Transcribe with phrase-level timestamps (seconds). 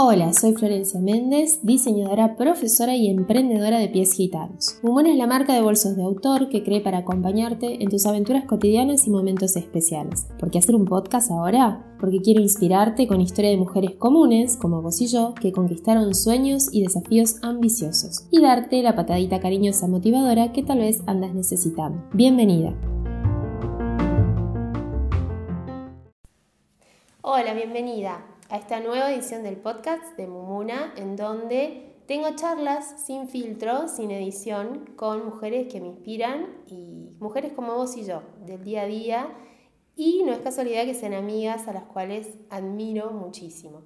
[0.00, 4.78] Hola, soy Florencia Méndez, diseñadora, profesora y emprendedora de pies gitanos.
[4.82, 8.44] Mumona es la marca de bolsos de autor que cree para acompañarte en tus aventuras
[8.46, 10.28] cotidianas y momentos especiales.
[10.38, 11.84] ¿Por qué hacer un podcast ahora?
[12.00, 16.68] Porque quiero inspirarte con historia de mujeres comunes, como vos y yo, que conquistaron sueños
[16.72, 22.02] y desafíos ambiciosos, y darte la patadita cariñosa motivadora que tal vez andas necesitando.
[22.14, 22.74] Bienvenida.
[27.30, 33.28] Hola, bienvenida a esta nueva edición del podcast de Mumuna, en donde tengo charlas sin
[33.28, 38.64] filtro, sin edición, con mujeres que me inspiran y mujeres como vos y yo, del
[38.64, 39.28] día a día.
[39.94, 43.82] Y no es casualidad que sean amigas a las cuales admiro muchísimo.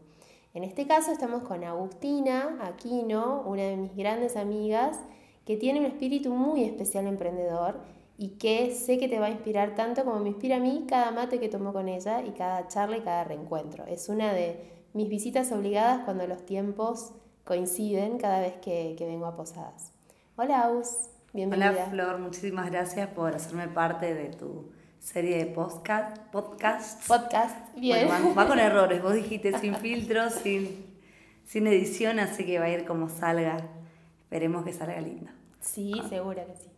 [0.55, 5.01] En este caso estamos con Agustina Aquino, una de mis grandes amigas,
[5.45, 7.81] que tiene un espíritu muy especial emprendedor
[8.23, 11.11] y que sé que te va a inspirar tanto como me inspira a mí cada
[11.11, 13.85] mate que tomo con ella y cada charla y cada reencuentro.
[13.85, 14.63] Es una de
[14.93, 19.91] mis visitas obligadas cuando los tiempos coinciden cada vez que, vengo a Posadas.
[20.37, 21.73] Hola Aus, bienvenida.
[21.73, 26.17] Hola Flor, muchísimas gracias por hacerme parte de tu serie de podcast.
[26.31, 27.05] Podcast.
[27.09, 28.07] Podcast, bien.
[28.39, 30.87] va, con errores, vos dijiste sin filtros, sin,
[31.45, 33.57] sin edición, así que va a ir como salga.
[34.21, 35.29] Esperemos que salga lindo.
[35.61, 36.72] Sí, segura que sí.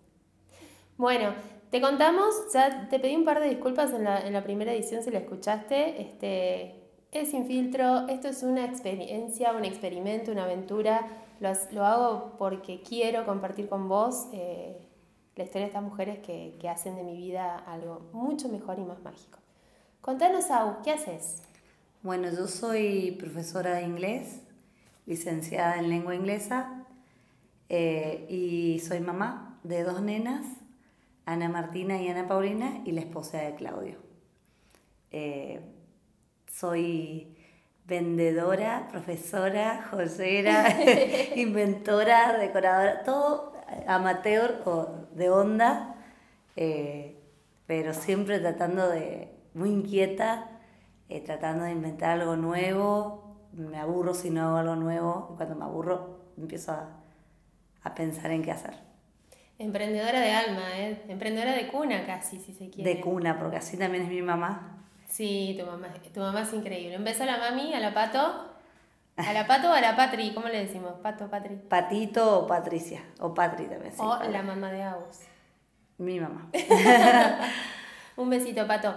[0.96, 1.34] Bueno,
[1.70, 5.02] te contamos, ya te pedí un par de disculpas en la, en la primera edición
[5.02, 6.00] si la escuchaste.
[6.00, 11.04] Este, es sin filtro, esto es una experiencia, un experimento, una aventura.
[11.40, 14.78] Lo, lo hago porque quiero compartir con vos eh,
[15.34, 18.84] la historia de estas mujeres que, que, hacen de mi vida algo mucho mejor y
[18.84, 19.40] más mágico.
[20.00, 21.42] Contanos, Au, ¿qué haces?
[22.04, 24.42] Bueno, yo soy profesora de inglés,
[25.06, 26.84] licenciada en lengua inglesa,
[27.68, 30.44] eh, y soy mamá de dos nenas
[31.26, 33.96] Ana Martina y Ana Paulina y la esposa de Claudio.
[35.10, 35.60] Eh,
[36.46, 37.36] soy
[37.86, 40.66] vendedora, profesora, joyera,
[41.36, 43.52] inventora, decoradora, todo
[43.86, 44.62] amateur
[45.14, 45.96] de onda,
[46.56, 47.18] eh,
[47.66, 50.50] pero siempre tratando de, muy inquieta,
[51.08, 55.54] eh, tratando de inventar algo nuevo, me aburro si no hago algo nuevo, y cuando
[55.54, 56.72] me aburro empiezo
[57.82, 58.83] a pensar en qué hacer.
[59.64, 61.02] Emprendedora de alma, ¿eh?
[61.08, 62.94] Emprendedora de cuna casi, si se quiere.
[62.94, 64.84] De cuna, porque así también es mi mamá.
[65.08, 66.98] Sí, tu mamá, tu mamá es increíble.
[66.98, 68.50] Un beso a la mami, a la pato.
[69.16, 70.34] ¿A la pato o a la patri?
[70.34, 70.92] ¿Cómo le decimos?
[71.02, 71.56] Pato, patri.
[71.56, 73.02] Patito o Patricia.
[73.20, 73.92] O patri también.
[73.92, 75.20] Sí, o la mamá de Agus.
[75.96, 76.50] Mi mamá.
[78.16, 78.94] Un besito, pato.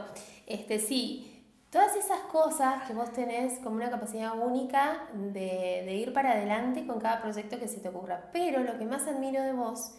[0.47, 6.11] Este, sí, todas esas cosas que vos tenés como una capacidad única de, de ir
[6.11, 8.29] para adelante con cada proyecto que se te ocurra.
[8.33, 9.93] Pero lo que más admiro de vos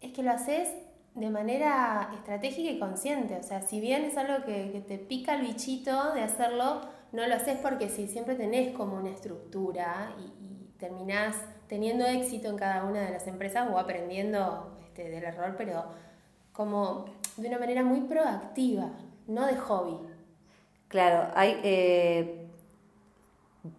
[0.00, 0.68] es que lo haces
[1.14, 3.36] de manera estratégica y consciente.
[3.36, 6.82] O sea, si bien es algo que, te pica el bichito de hacerlo,
[7.12, 10.48] no lo haces porque si siempre tenés como una estructura y,
[10.78, 11.34] terminás
[11.66, 15.86] teniendo éxito en cada una de las empresas o aprendiendo este, del error, pero
[16.52, 18.92] como de una manera muy proactiva,
[19.26, 19.98] no de hobby.
[20.86, 22.46] Claro, hay, eh,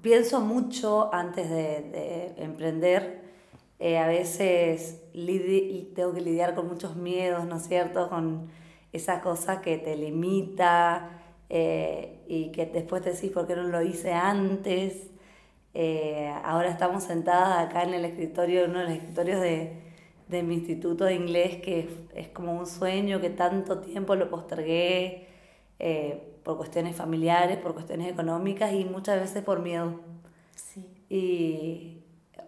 [0.02, 3.19] pienso mucho antes de emprender
[3.80, 5.02] eh, a veces
[5.96, 8.10] tengo que lidiar con muchos miedos, ¿no es cierto?
[8.10, 8.50] Con
[8.92, 13.82] esa cosa que te limita eh, y que después te decís por qué no lo
[13.82, 15.10] hice antes.
[15.74, 19.82] Eh, ahora estamos sentadas acá en el escritorio, uno de los escritorios de,
[20.28, 25.28] de mi instituto de inglés, que es, como un sueño que tanto tiempo lo postergué
[26.44, 30.02] por cuestiones familiares, por cuestiones económicas y muchas veces por miedo.
[30.56, 30.86] Sí.
[31.10, 31.99] Y,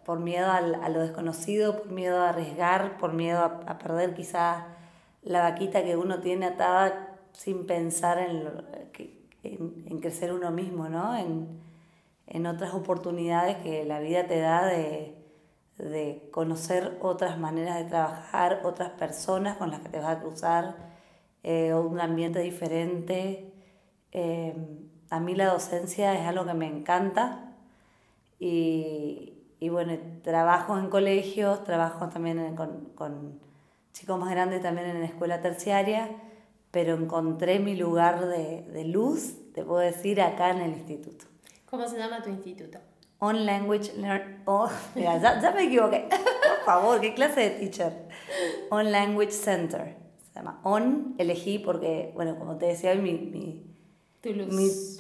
[0.06, 4.68] por miedo a, lo desconocido, por miedo a arriesgar, por miedo a, perder quizá
[5.24, 8.48] la vaquita que uno tiene atada sin pensar en,
[9.44, 11.16] en, crecer uno mismo, ¿no?
[11.18, 11.60] En,
[12.48, 15.18] otras oportunidades que la vida te da de,
[16.32, 20.76] conocer otras maneras de trabajar, otras personas con las que te vas a cruzar,
[21.44, 23.52] eh, un ambiente diferente.
[24.12, 24.56] Eh,
[25.10, 27.52] a mí la docencia es algo que me encanta
[28.42, 29.31] y,
[29.62, 33.40] y bueno, trabajo en colegios, trabajo también con, con,
[33.94, 36.10] chicos más grandes también en la escuela terciaria,
[36.72, 41.26] pero encontré mi lugar de, de luz, te puedo decir, acá en el instituto.
[41.70, 42.80] ¿Cómo se llama tu instituto?
[43.20, 44.42] On Language Learn...
[44.46, 46.10] Oh, mira, ya, ya, me equivoqué.
[46.10, 47.94] Por favor, ¿qué clase de teacher?
[48.72, 49.96] On Language Center.
[50.28, 53.64] Se llama On, elegí porque, bueno, como te decía, mi, mi,
[54.22, 54.48] tu luz.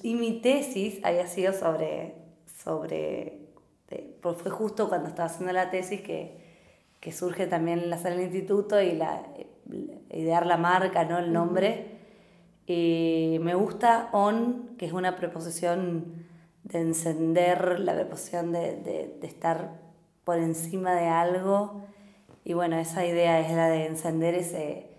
[0.03, 2.13] mi, y mi tesis había sido sobre,
[2.63, 3.40] sobre
[3.91, 6.37] este, pues fue justo cuando estaba haciendo la tesis que,
[6.99, 9.23] que surge también la sala del instituto y la,
[10.09, 11.19] idear la marca, ¿no?
[11.19, 11.99] el nombre.
[12.65, 16.25] Y me gusta on, que es una preposición
[16.63, 19.79] de encender, la preposición de, de, de estar
[20.23, 21.83] por encima de algo.
[22.43, 24.89] Y bueno, esa idea es la de encender ese,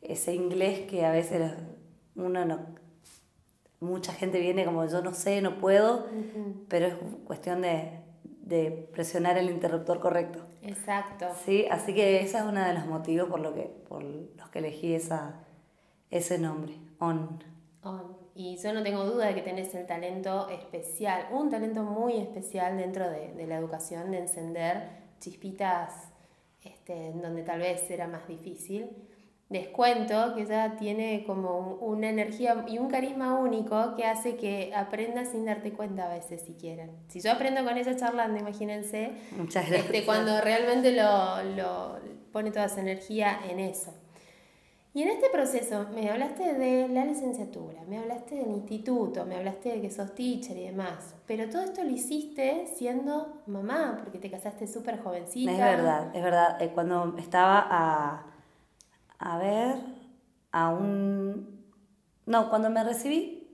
[0.00, 1.52] ese inglés que a veces
[2.16, 2.80] uno no...
[3.80, 6.06] Mucha gente viene como yo no sé, no puedo,
[6.68, 6.94] pero es
[7.24, 7.99] cuestión de,
[8.50, 10.40] de presionar el interruptor correcto.
[10.62, 11.28] Exacto.
[11.44, 14.58] Sí, así que ese es uno de los motivos por, lo que, por los que
[14.58, 15.44] elegí esa,
[16.10, 17.42] ese nombre, On.
[17.82, 18.18] On.
[18.34, 22.76] Y yo no tengo duda de que tenés el talento especial, un talento muy especial
[22.76, 26.08] dentro de, de la educación, de encender chispitas
[26.62, 28.90] este, donde tal vez era más difícil.
[29.50, 35.28] Descuento que ella tiene como una energía y un carisma único que hace que aprendas
[35.30, 36.92] sin darte cuenta a veces si quieren.
[37.08, 40.04] Si yo aprendo con ella charlando, imagínense, Muchas este, gracias.
[40.04, 41.98] cuando realmente lo, lo
[42.32, 43.92] pone toda su energía en eso.
[44.94, 49.68] Y en este proceso me hablaste de la licenciatura, me hablaste del instituto, me hablaste
[49.70, 54.30] de que sos teacher y demás, pero todo esto lo hiciste siendo mamá, porque te
[54.30, 55.52] casaste súper jovencita.
[55.52, 56.62] Es verdad, es verdad.
[56.62, 58.26] Eh, Cuando estaba a,
[59.20, 59.76] a ver,
[60.50, 61.62] a un...
[62.24, 63.46] No, cuando me recibí,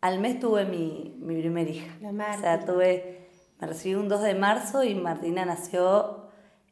[0.00, 1.94] al mes tuve mi, mi primer hija.
[2.00, 3.28] La O sea, tuve,
[3.60, 6.30] me recibí un 2 de marzo y Martina nació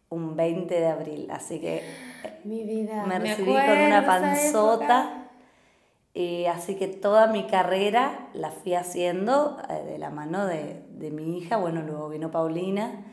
[0.09, 1.83] un 20 de abril, así que
[2.45, 3.05] Mi vida.
[3.07, 5.19] me recibí con una acuerdo panzota.
[6.15, 11.11] Y así que toda mi carrera la fui haciendo eh, de la mano de, de
[11.11, 11.57] mi hija.
[11.57, 13.12] Bueno, luego vino Paulina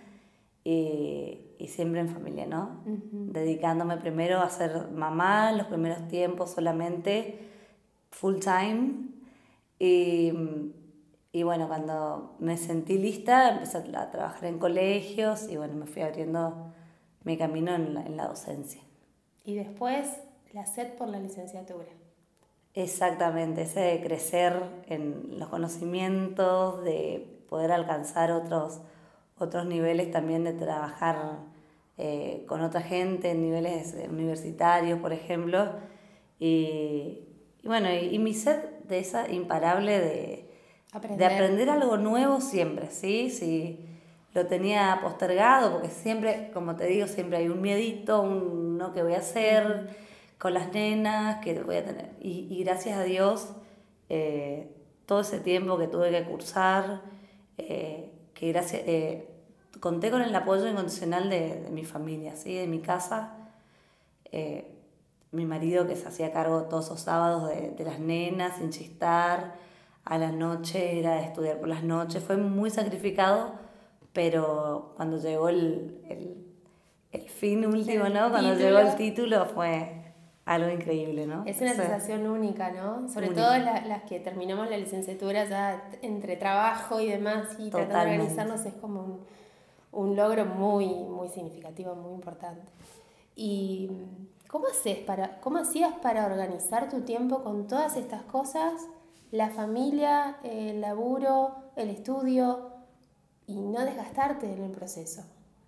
[0.64, 2.82] y, y siempre en familia, ¿no?
[2.86, 7.40] Dedicándome primero a ser mamá, los primeros tiempos solamente,
[8.12, 9.10] full time.
[9.80, 10.34] Y,
[11.32, 16.02] y bueno, cuando me sentí lista, empecé a trabajar en colegios y bueno, me fui
[16.02, 16.74] abriendo
[17.24, 18.82] mi camino en la, en la docencia.
[19.46, 20.08] Y después
[20.54, 21.88] la sed por la licenciatura.
[22.74, 28.82] Exactamente, ese de crecer en los conocimientos, de poder alcanzar otros,
[29.40, 31.40] otros niveles también de trabajar
[31.98, 35.72] eh, con otra gente en niveles eh, universitarios, por ejemplo.
[36.40, 37.28] Y,
[37.62, 40.50] y bueno, y, y mi sed de esa imparable de,
[40.92, 41.30] Aprender.
[41.30, 43.30] de aprender algo nuevo siempre, ¿sí?
[43.30, 43.86] Sí,
[44.34, 49.04] lo tenía postergado porque siempre, como te digo, siempre hay un miedito, un no que
[49.04, 49.90] voy a hacer
[50.38, 52.10] con las nenas, que voy a tener.
[52.22, 53.50] Y, y gracias a Dios,
[54.10, 54.68] eh,
[55.06, 57.02] todo ese tiempo que tuve que cursar,
[57.58, 59.28] eh, que gracias, eh,
[59.80, 62.54] conté con el apoyo incondicional de, de mi familia, ¿sí?
[62.56, 63.34] de mi casa.
[64.32, 64.76] Eh,
[65.32, 69.54] mi marido que se hacía cargo todos los sábados de, de las nenas, sin chistar,
[70.06, 73.52] a la noche era de estudiar por las noches, fue muy sacrificado,
[74.14, 76.46] pero cuando llegó el, el,
[77.12, 78.30] el fin último, El ¿no?
[78.32, 78.68] Cuando título.
[78.78, 79.96] llegó el título fue
[80.46, 81.44] algo increíble, ¿no?
[81.46, 83.08] Es una O sea, sensación única, ¿no?
[83.08, 83.42] Sobre Única.
[83.46, 87.86] todo la- las que terminamos la licenciatura ya entre trabajo y demás y tratando de
[87.86, 88.22] Totalmente.
[88.24, 89.20] organizarnos es como un,
[89.92, 92.72] un logro muy, muy significativo, muy importante.
[93.36, 93.90] ¿Y
[94.48, 98.74] cómo, haces para, cómo hacías para organizar tu tiempo con todas estas cosas?
[99.32, 102.72] La familia, el laburo, el estudio
[103.48, 105.24] y no desgastarte en el proceso.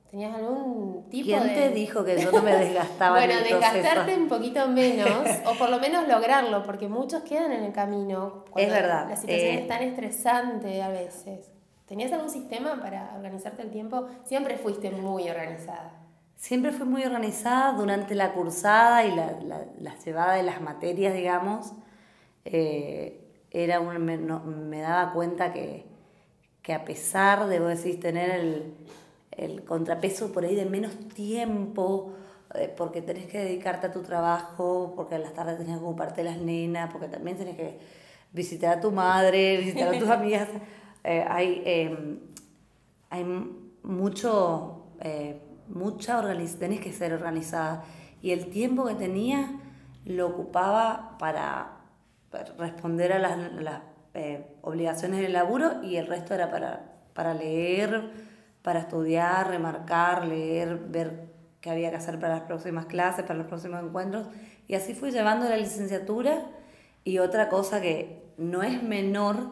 [0.09, 1.53] ¿Tenías algún tipo ¿Quién de...?
[1.53, 5.57] te dijo que yo no me desgastaba Bueno, en el desgastarte un poquito menos, o
[5.57, 8.43] por lo menos lograrlo, porque muchos quedan en el camino.
[8.49, 11.49] cuando Es verdad, La situación eh, es tan estresante a veces.
[11.91, 14.07] ¿Tenías algún sistema para organizarte el tiempo?
[14.23, 15.91] Siempre fuiste muy organizada.
[16.37, 21.13] Siempre fui muy organizada durante la cursada y la, la, la llevada de las materias,
[21.13, 21.73] digamos.
[22.45, 23.17] eh,
[23.51, 25.83] era un, me, no- me daba cuenta que,
[26.61, 28.73] que a pesar de, vos decís, tener el,
[29.31, 32.13] el contrapeso por ahí de menos tiempo,
[32.55, 36.23] eh, porque tenés que dedicarte a tu trabajo, porque a las tardes tenés que ocuparte
[36.23, 37.79] de las nenas, porque también tenés que
[38.31, 40.47] visitar a tu madre, visitar a tus amigas.
[41.03, 42.19] Eh, hay, eh,
[43.09, 43.23] hay
[43.83, 47.83] mucho, eh, mucha organización, tenés que ser organizada.
[48.21, 49.59] Y el tiempo que tenía
[50.05, 51.77] lo ocupaba para,
[52.29, 53.81] para responder a las, las,
[54.13, 58.11] eh, obligaciones del laburo y el resto era para, para leer,
[58.61, 61.29] para estudiar, remarcar, leer, ver
[61.61, 64.27] qué había que hacer para las próximas clases, para los próximos encuentros.
[64.67, 66.45] Y así fui llevando la licenciatura.
[67.05, 69.51] Y otra cosa que no es menor,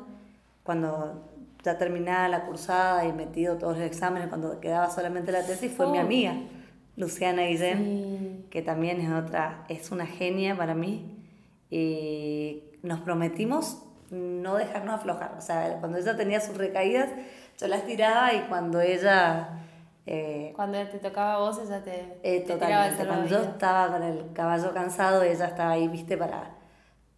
[0.64, 1.30] cuando
[1.64, 5.88] ya terminada la cursada y metido todos los exámenes, cuando quedaba solamente la tesis, fue
[5.88, 6.02] mi Oh.
[6.02, 6.34] amiga,
[6.96, 8.46] Luciana Guillén, Sí.
[8.50, 11.16] que también es otra, es una genia para mí.
[11.70, 15.36] Y nos prometimos no dejarnos aflojar.
[15.38, 17.10] O sea, cuando ella tenía sus recaídas,
[17.60, 19.50] yo las tiraba y cuando ella...
[20.06, 23.06] eh, Cuando te tocaba a vos, ella te, eh, te totalmente.
[23.06, 26.56] Cuando yo estaba con el caballo cansado, ella estaba ahí, viste, para,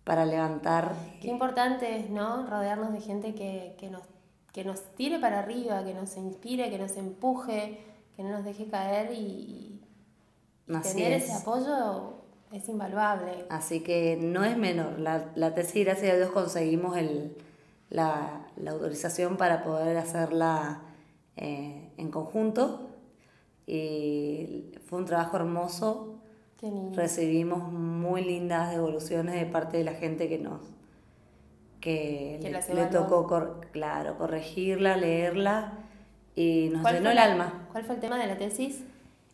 [0.04, 0.92] para levantar.
[1.22, 2.46] Qué importante es, ¿no?
[2.48, 4.02] Rodearnos de gente que, que, nos,
[4.54, 7.80] que nos tire para arriba, que nos inspire, que nos empuje,
[8.16, 9.80] que no nos deje caer y,
[10.68, 11.24] y Así tener es.
[11.26, 12.14] ese apoyo
[12.52, 13.46] es invaluable.
[13.50, 15.00] Así que no es menor.
[15.00, 17.36] La, la tesis, gracias a Dios, conseguimos el,
[17.90, 20.82] la, la autorización para poder hacerla
[21.38, 22.90] eh, en conjunto.
[23.68, 26.16] Y fue un trabajo hermoso.
[26.94, 30.60] Recibimos muy lindas devoluciones de parte de la gente que nos
[31.82, 35.74] que, Que le, le tocó cor- claro, corregirla, leerla
[36.36, 37.68] y nos ¿Cuál llenó el alma.
[37.72, 38.84] ¿Cuál fue el tema de la tesis?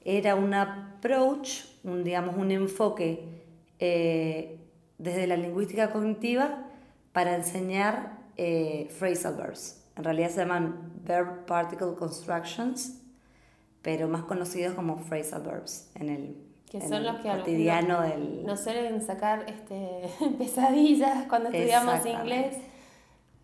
[0.03, 3.23] Era un approach, un, digamos, un enfoque
[3.79, 4.57] eh,
[4.97, 6.63] desde la lingüística cognitiva
[7.11, 9.83] para enseñar eh, phrasal verbs.
[9.95, 13.01] En realidad se llaman verb particle constructions,
[13.81, 16.37] pero más conocidos como phrasal verbs en el,
[16.69, 18.45] Que son los que cotidiano del...
[18.45, 22.57] Nos suelen sacar este, pesadillas cuando estudiamos inglés.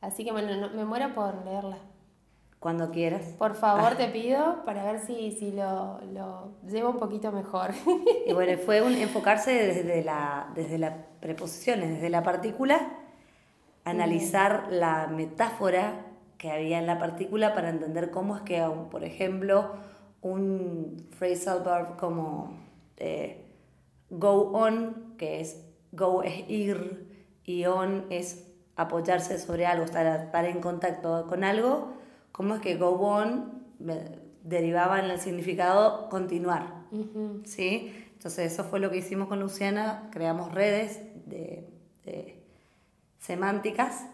[0.01, 1.77] Así que bueno, no- me muero por leerla.
[2.59, 3.23] Cuando quieras.
[3.37, 7.71] Por favor, te pido para ver si, si lo, lo llevo un poquito mejor.
[8.25, 12.79] Y bueno, fue un enfocarse desde, la, desde las preposiciones, desde la partícula,
[13.85, 16.05] analizar la metáfora
[16.37, 18.61] que había en la partícula para entender cómo es que,
[18.91, 19.71] por ejemplo,
[20.21, 22.51] un phrasal verb como
[22.97, 23.45] eh,
[24.09, 27.07] go on, que es go es ir,
[27.43, 31.93] y on es apoyarse sobre algo, estar, estar en contacto con algo,
[32.31, 33.63] cómo es que go on
[34.43, 36.83] derivaba en el significado continuar.
[36.91, 37.41] Ujú.
[37.45, 37.93] ¿sí?
[38.13, 41.69] Entonces eso fue lo que hicimos con Luciana, creamos redes de,
[42.05, 42.43] de
[43.19, 44.05] semánticas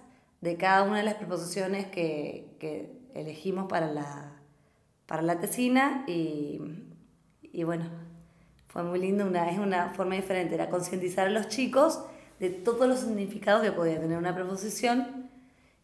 [0.42, 4.34] de cada una de las preposiciones que, que elegimos para la,
[5.06, 6.62] para la tesina y,
[7.42, 7.86] y bueno,
[8.70, 12.04] fue muy lindo, una, es una forma diferente, era concientizar a los chicos
[12.40, 15.30] de todos los significados que podía tener una preposición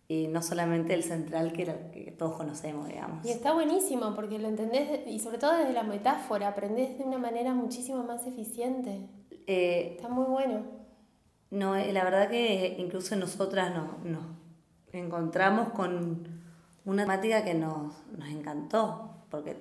[0.07, 3.25] y no solamente el central que, era- que todos conocemos, digamos.
[3.25, 7.17] Y está buenísimo porque lo entendés, y sobre todo desde la metáfora, aprendés de una
[7.17, 9.09] manera muchísimo más eficiente.
[9.47, 10.61] Eh, Está muy bueno.
[11.51, 14.23] No, eh, la verdad que incluso nosotras nos nos
[14.93, 16.27] encontramos con
[16.85, 19.57] una temática que nos, nos encantó, porque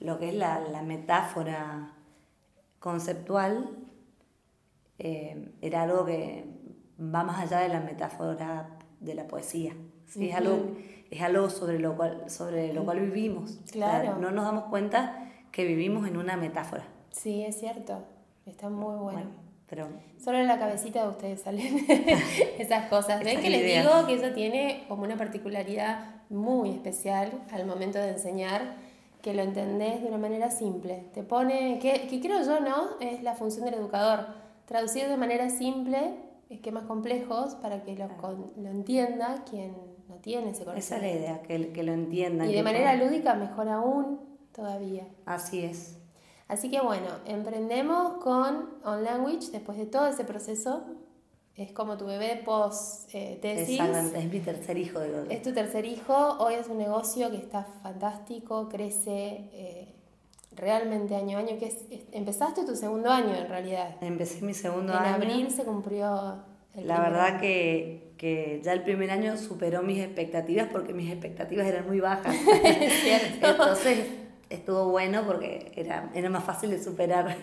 [0.00, 1.90] lo que es la, la metáfora
[2.84, 3.70] conceptual
[4.98, 6.44] eh, era algo que
[7.00, 9.72] va más allá de la metáfora de la poesía.
[10.06, 10.28] ¿sí?
[10.28, 10.76] es, algo,
[11.10, 13.52] es algo sobre lo cual, sobre lo cual vivimos.
[13.52, 14.18] O sea, Claro.
[14.18, 16.84] no nos damos cuenta que vivimos en una metáfora.
[17.10, 18.04] Sí, es cierto.
[18.44, 19.18] Está muy bueno.
[19.20, 19.30] Bueno,
[19.66, 19.88] pero
[20.22, 21.86] Solo en la cabecita de ustedes salen
[22.58, 23.24] esas cosas.
[23.24, 27.98] ¿Ven que la les digo que eso tiene como una particularidad muy especial al momento
[27.98, 28.76] de enseñar,
[29.24, 31.06] que lo entendés de una manera simple?
[31.14, 32.98] Te pone, que, que creo yo, ¿no?
[33.00, 34.26] Es la función del educador.
[34.66, 36.14] Traducir de manera simple
[36.50, 39.74] esquemas complejos para que lo, con- lo entienda quien
[40.08, 40.94] no tiene ese esa conocimiento.
[40.96, 42.50] es la idea, que, que lo entiendan.
[42.50, 44.20] Y de manera lúdica mejor aún
[44.52, 45.08] todavía.
[45.24, 45.98] Así es.
[46.46, 50.84] Así que bueno, emprendemos con On Language después de todo ese proceso.
[51.56, 53.78] Es como tu bebé post eh, tesis.
[53.78, 56.36] Exactamente, es mi tercer hijo de Es tu tercer hijo.
[56.40, 59.94] Hoy es un negocio que está fantástico, crece eh,
[60.56, 61.56] realmente año a año.
[61.58, 63.94] Que es, es- empezaste tu segundo año en realidad.
[64.00, 65.14] Empecé mi segundo en año.
[65.14, 66.38] abril se cumplió
[66.74, 67.40] el La verdad año.
[67.40, 72.34] que, que ya el primer año superó mis expectativas porque mis expectativas eran muy bajas.
[72.64, 73.46] Es cierto.
[73.46, 74.06] Entonces
[74.50, 77.36] estuvo bueno porque era, era más fácil de superar.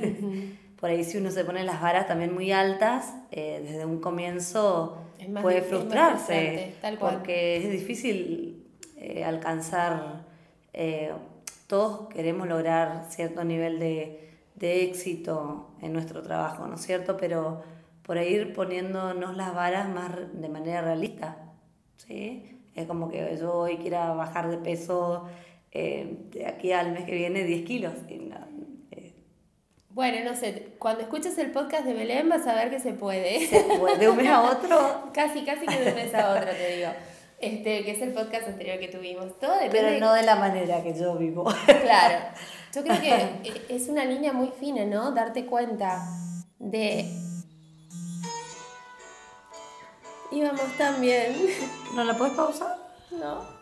[0.81, 4.97] Por ahí si uno se pone las varas también muy altas, eh, desde un comienzo
[5.41, 6.33] puede frustrarse.
[6.33, 7.13] frustrante, tal cual.
[7.15, 8.65] Porque es difícil
[8.97, 10.25] eh, alcanzar,
[10.73, 11.11] eh,
[11.67, 17.15] todos queremos lograr cierto nivel de, de éxito en nuestro trabajo, ¿no es cierto?
[17.15, 17.61] Pero
[18.03, 21.37] por ahí ir poniéndonos las varas más de manera realista,
[21.97, 22.57] ¿sí?
[22.75, 25.27] Es como que yo hoy quiera bajar de peso
[25.71, 27.93] eh, de aquí al mes que viene 10 kilos.
[28.09, 28.35] y no,
[29.93, 33.45] Bueno, no sé, cuando escuches el podcast de Belén vas a ver que se puede.
[33.47, 36.49] se puede, de un mes a otro, Casi, casi que de un mes a otro,
[36.49, 36.91] te digo.
[37.39, 39.37] Este, que es el podcast anterior que tuvimos.
[39.39, 41.43] Todo depende pero no de la manera que yo vivo.
[41.65, 42.19] Claro.
[42.73, 45.11] Yo creo que es una línea muy fina, ¿no?
[45.11, 46.01] Darte cuenta
[46.57, 47.11] de...
[50.31, 51.35] Íbamos tan bien.
[51.93, 52.77] ¿No la puedes pausar?
[53.11, 53.60] ¿No?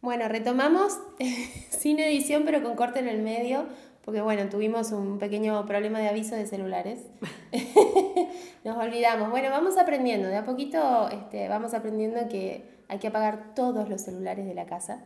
[0.00, 0.98] Bueno, retomamos
[1.70, 3.66] sin edición, pero con corte en el medio,
[4.04, 7.06] porque bueno, tuvimos un pequeño problema de aviso de celulares.
[8.64, 9.30] Nos olvidamos.
[9.30, 14.00] Bueno, vamos aprendiendo, de a poquito este, vamos aprendiendo que hay que apagar todos los
[14.00, 15.04] celulares de la casa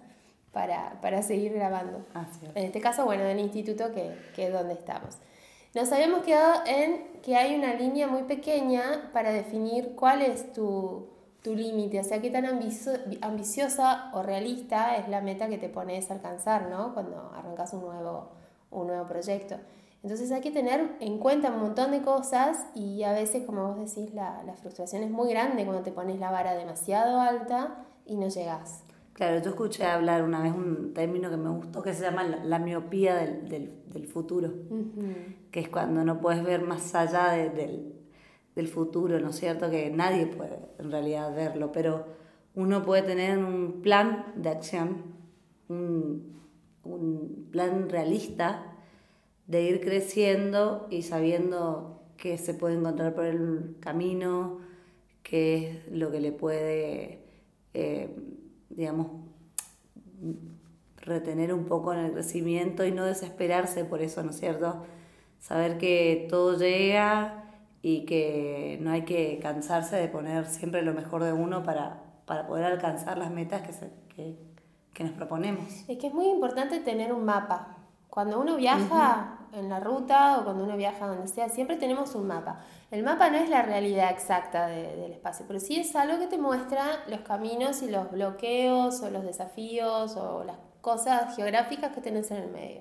[0.51, 2.07] para, para seguir grabando.
[2.55, 5.19] En este caso, bueno, del instituto que, que es donde estamos.
[5.75, 11.09] Nos habíamos quedado en que hay una línea muy pequeña para definir cuál es tu,
[11.43, 15.69] tu límite, o sea, qué tan ambicio- ambiciosa o realista es la meta que te
[15.69, 16.95] pones a alcanzar, ¿no?
[16.95, 18.31] Cuando arrancas un nuevo,
[18.71, 19.57] un nuevo proyecto.
[20.03, 23.77] Entonces hay que tener en cuenta un montón de cosas y a veces, como vos
[23.79, 28.17] decís, la, la frustración es muy grande cuando te pones la vara demasiado alta y
[28.17, 28.85] no llegas.
[29.13, 32.45] Claro, yo escuché hablar una vez un término que me gustó que se llama la,
[32.45, 34.53] la miopía del, del, del futuro,
[35.51, 37.93] que es cuando no puedes ver más allá de- del,
[38.55, 39.71] del futuro, ¿no es cierto?
[39.71, 42.07] Que nadie puede en realidad verlo, pero
[42.55, 45.03] uno puede tener un plan de acción,
[45.69, 46.41] un,
[46.85, 48.65] un plan realista
[49.47, 54.59] de ir creciendo y sabiendo que se puede encontrar por el camino,
[55.23, 57.25] qué es lo que le puede,
[57.75, 58.11] eh,
[58.71, 59.07] digamos,
[60.97, 64.85] retener un poco en el crecimiento y no desesperarse por eso, ¿no es cierto?
[65.39, 67.45] Saber que todo llega
[67.83, 72.47] y que no hay que cansarse de poner siempre lo mejor de uno para, para
[72.47, 74.37] poder alcanzar las metas que, se- que,
[74.93, 75.65] que nos proponemos.
[75.89, 77.77] Es que es muy importante tener un mapa.
[78.11, 82.27] Cuando uno viaja en la ruta o cuando uno viaja donde sea, siempre tenemos un
[82.27, 82.61] mapa.
[82.91, 86.27] El mapa no es la realidad exacta de- del espacio, pero sí es algo que
[86.27, 92.01] te muestra los caminos y los bloqueos o los desafíos o las cosas geográficas que
[92.01, 92.81] tenés en el medio.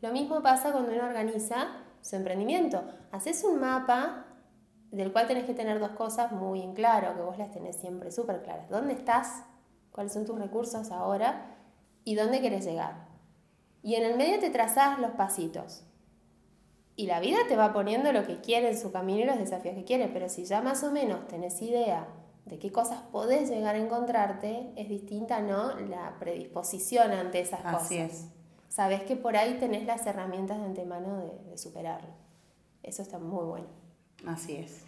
[0.00, 1.68] Lo mismo pasa cuando uno organiza
[2.00, 2.82] su emprendimiento.
[3.12, 4.26] Haces un mapa
[4.90, 8.10] del cual tenés que tener dos cosas muy en claro, que vos las tenés siempre
[8.10, 8.68] súper claras.
[8.70, 9.44] ¿Dónde estás?
[9.92, 11.56] ¿Cuáles son tus recursos ahora?
[12.04, 13.08] ¿Y dónde querés llegar?
[13.82, 15.84] Y en el medio te trazás los pasitos.
[16.96, 19.74] Y la vida te va poniendo lo que quiere en su camino y los desafíos
[19.74, 22.08] que quiere, pero si ya más o menos tenés idea
[22.44, 25.78] de qué cosas podés llegar a encontrarte, es distinta, ¿no?
[25.80, 27.82] La predisposición ante esas cosas.
[27.82, 28.39] Así es.
[28.70, 32.08] Sabés que por ahí tenés las herramientas de antemano de, de superarlo.
[32.82, 33.66] Eso está muy bueno.
[34.26, 34.84] Así es.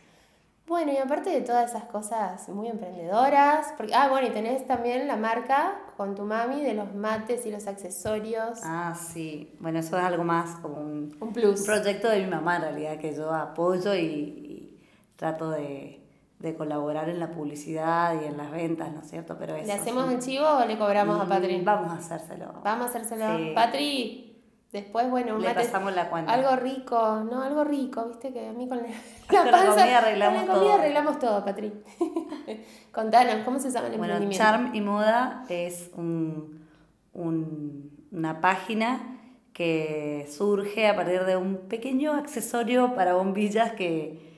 [0.67, 5.09] Bueno, y aparte de todas esas cosas muy emprendedoras, porque, ah, bueno, y tenés también
[5.09, 8.61] la marca con tu mami de los mates y los accesorios.
[8.63, 9.53] Ah, sí.
[9.59, 11.61] Bueno, eso es algo más como un, Un plus.
[11.61, 14.81] un proyecto de mi mamá en realidad que yo apoyo y, y
[15.17, 16.01] trato de,
[16.43, 19.37] de colaborar en la publicidad y en las ventas, ¿no es cierto?
[19.39, 21.61] Pero eso, ¿Le hacemos chivo o le cobramos a Mm, Patri?
[21.63, 22.53] Vamos a hacérselo.
[22.65, 23.39] Vamos a hacérselo.
[23.39, 23.53] Sí.
[23.55, 26.33] Patri, después, bueno, un Le mate- pasamos la cuenta.
[26.33, 28.89] Algo rico, no, algo rico, viste que a mí con la,
[29.31, 30.81] la comida arreglamos con la comida todo.
[30.81, 31.73] arreglamos todo, Patri.
[32.93, 34.45] Contanos, ¿cómo se llama el Bueno, emprendimiento?
[34.45, 36.67] Charm y Moda es un-
[37.13, 39.19] un- una página
[39.53, 44.32] que surge a partir de un pequeño accesorio para bombillas que,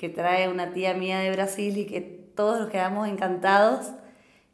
[0.00, 3.92] que trae una tía mía de Brasil y que todos nos quedamos encantados.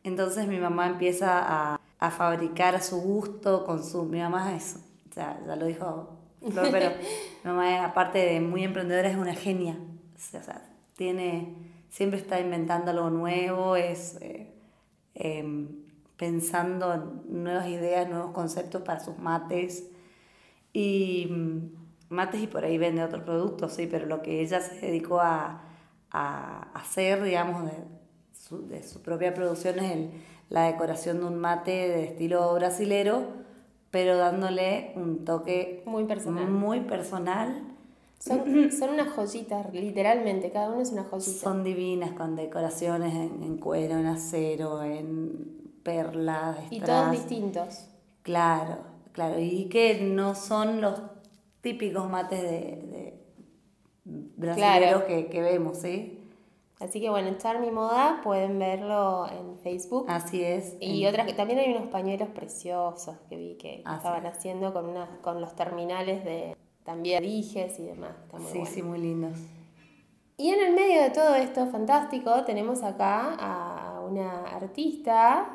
[0.02, 4.06] Entonces mi mamá empieza a, a fabricar a su gusto con su...
[4.06, 6.18] Mi mamá es, o sea, ya lo dijo
[6.50, 6.90] Flor, pero
[7.44, 9.78] mi mamá aparte de muy emprendedora es una genia.
[10.16, 11.54] O sea, tiene,
[11.90, 14.52] siempre está inventando algo nuevo, es eh,
[15.14, 15.68] em,
[16.16, 19.92] pensando en nuevas ideas, nuevos conceptos para sus mates.
[20.72, 24.76] Y mm, mates y por ahí vende otros productos, sí, pero lo que ella se
[24.86, 25.62] dedicó a,
[26.10, 27.72] a hacer, digamos, de
[28.32, 30.10] su, de su propia producción es el-
[30.48, 33.24] la decoración de un mate de estilo brasilero,
[33.90, 36.48] pero dándole un toque Muy personal.
[36.48, 37.62] muy personal.
[38.20, 41.30] Son, son unas joyitas, literalmente, cada uno es una joyita.
[41.40, 46.86] Son divinas con decoraciones en, en cuero, en acero, en perlas, y strass.
[46.86, 47.84] todos distintos.
[48.22, 48.78] Claro,
[49.12, 49.38] claro.
[49.40, 51.00] Y que no son los
[51.72, 53.14] típicos mates de, de
[54.36, 55.06] brasileños Claro.
[55.06, 56.22] que, que vemos, ¿sí?
[56.78, 60.04] Así que bueno, Charmy Moda pueden verlo en Facebook.
[60.08, 60.76] Así es.
[60.78, 64.72] Y En- otras que también hay unos pañuelos preciosos que vi que Ah, estaban haciendo
[64.74, 68.10] con unas, con los terminales de también dijes y demás.
[68.24, 68.74] Está muy Sí, bueno.
[68.74, 69.38] sí, muy lindos.
[70.36, 75.48] Y en el medio de todo esto fantástico tenemos acá a una artista,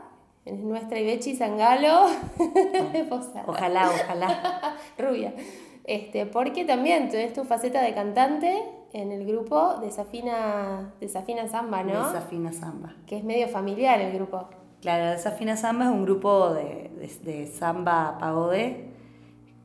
[0.43, 2.08] es nuestra Ibechi Zangalo,
[3.10, 4.76] posada, Ojalá, ojalá.
[4.97, 5.36] rubia.
[5.84, 8.63] Este, porque también tienes tu faceta de cantante
[8.94, 12.08] en el grupo Desafina, Desafina Samba, ¿no?
[12.12, 12.96] Desafina Samba.
[13.08, 14.48] Que es medio familiar el grupo.
[14.82, 18.89] Claro, Desafina Samba es un grupo de, de, de samba pagode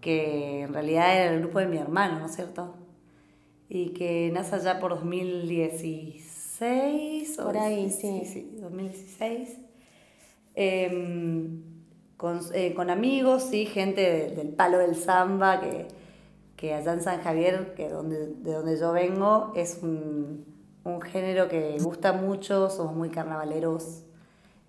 [0.01, 2.75] que en realidad era el grupo de mi hermano, ¿no es cierto?
[3.69, 7.39] Y que nace allá por 2016.
[7.41, 8.57] o Por ahí, 16, sí.
[8.61, 9.59] 2016.
[10.55, 11.63] Em,
[12.17, 15.87] con, eh, con amigos, sí, gente de- del palo del samba, que,
[16.57, 20.45] que allá en San Javier, que donde, de donde yo vengo, es un,
[20.85, 24.05] un género que gusta mucho, somos muy carnavaleros.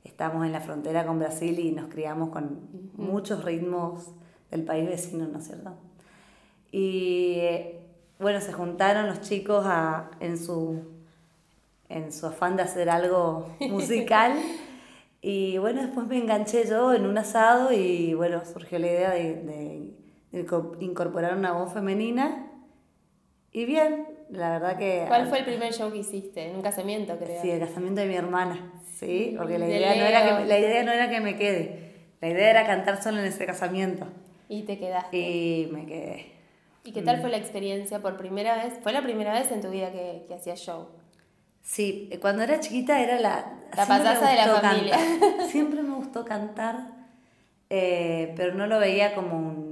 [0.03, 2.59] estamos en la frontera con Brasil y nos criamos con
[2.95, 4.09] muchos ritmos
[4.51, 5.73] del país vecino, ¿no es cierto?
[6.71, 7.41] Y
[8.19, 10.81] bueno, se juntaron los chicos a, en, su,
[11.87, 14.33] en su afán de hacer algo musical.
[15.21, 19.93] y bueno, después me enganché yo en un asado y bueno, surgió la idea de,
[20.31, 22.51] incorporar una voz femenina.
[23.51, 25.05] Y bien, la verdad que...
[25.07, 26.49] ¿Cuál fue el primer show que hiciste?
[26.49, 27.41] En un casamiento, creo.
[27.41, 30.83] Sí, el casamiento de mi hermana, sí, porque la idea, no era que, la idea
[30.83, 34.07] no era que me quede, la idea era cantar solo en ese casamiento.
[34.49, 35.17] Y te quedaste.
[35.17, 36.31] Y me quedé.
[36.83, 38.79] ¿Y qué tal fue la experiencia por primera vez?
[38.81, 40.87] ¿Fue la primera vez en tu vida que, que hacías show?
[41.67, 43.53] Sí, cuando era chiquita era la...
[43.75, 44.97] La pasada de la familia.
[45.49, 46.91] Siempre me gustó cantar,
[47.69, 49.66] eh, pero no lo veía como, un,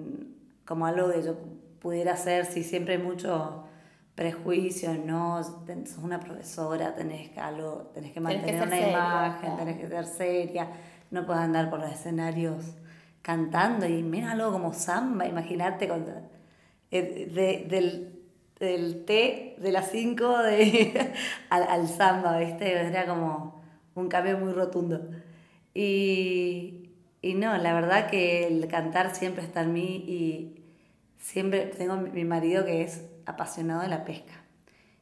[0.66, 1.36] como algo que yo
[1.80, 3.64] pudiera hacer, si siempre hay mucho
[4.16, 9.88] prejuicio, no, sos una profesora, tenés que, algo, tenés que mantener una imagen, tenés que
[9.88, 10.70] ser seria,
[11.12, 12.64] no puedes andar por los escenarios
[13.22, 16.06] cantando y mira algo como samba, imagínate con,
[16.92, 18.20] eh, de, del,
[18.60, 21.14] del té de las 5 de,
[21.50, 22.72] al, al, samba, ¿viste?
[22.72, 23.62] Era como
[23.96, 25.10] un cambio muy rotundo.
[25.74, 26.85] Y,
[27.26, 30.64] y no, la verdad que el cantar siempre está en mí y
[31.18, 34.34] siempre tengo mi marido que es apasionado de la pesca.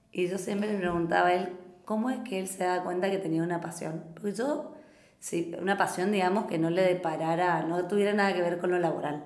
[0.10, 1.50] Y yo siempre le preguntaba a él,
[1.84, 4.06] ¿cómo es que él se da cuenta que tenía una pasión?
[4.14, 4.74] Porque yo
[5.20, 8.80] sí, una pasión, digamos, que no le deparara, no tuviera nada que ver con lo
[8.80, 9.26] laboral.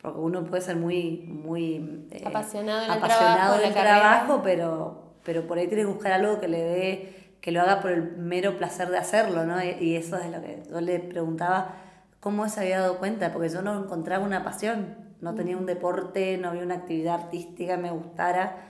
[0.00, 5.46] Porque uno puede ser muy, muy eh, apasionado, en apasionado el del trabajo, pero, pero
[5.46, 8.56] por ahí tiene que buscar algo que le dé, que lo haga por el mero
[8.56, 9.62] placer de hacerlo, ¿no?
[9.62, 11.74] Y, eso es lo que yo le preguntaba,
[12.20, 13.32] ¿cómo se había dado cuenta?
[13.32, 17.76] Porque yo no encontraba una pasión, no tenía un deporte, no había una actividad artística
[17.76, 18.66] que me gustara.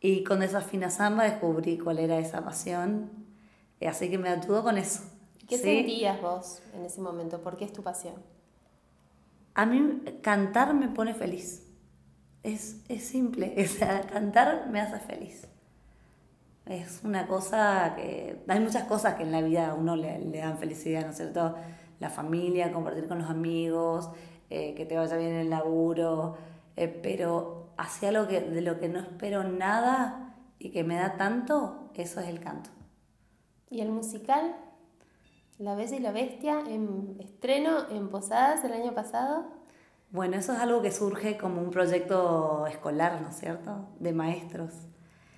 [0.00, 3.10] Y con esa fina samba descubrí cuál era esa pasión.
[3.86, 5.02] Así que me ayudó con eso.
[5.48, 7.40] ¿Qué sentías vos en ese momento?
[7.40, 8.14] ¿Por qué es tu pasión?
[9.54, 11.64] A mí cantar me pone feliz.
[12.42, 13.54] Es, simple.
[13.64, 15.48] O sea, cantar me hace feliz.
[16.66, 18.44] Es una cosa que...
[18.46, 21.54] Hay muchas cosas que en la vida a uno le, dan felicidad, ¿no es cierto?
[22.00, 24.10] La familia, compartir con los amigos,
[24.50, 26.36] eh, que te vaya bien el laburo,
[26.76, 31.16] eh, pero hacia algo que, de lo que no espero nada y que me da
[31.16, 32.70] tanto, eso es el canto.
[33.70, 34.54] ¿Y el musical?
[35.58, 39.46] La Bella y la Bestia en estreno en Posadas el año pasado.
[40.10, 43.88] Bueno, eso es algo que surge como un proyecto escolar, ¿no es cierto?
[43.98, 44.72] De maestros.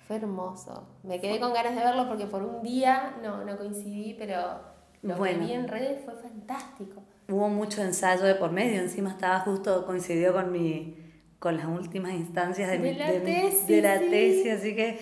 [0.07, 0.87] Fue hermoso.
[1.03, 4.70] Me quedé con ganas de verlo porque por un día no, no coincidí, pero
[5.01, 7.03] lo que vi en redes fue fantástico.
[7.29, 10.97] Hubo mucho ensayo de por medio, encima estaba justo, coincidió con mi
[11.39, 14.99] con las últimas instancias de, mi, la, tesis, de la tesis, así que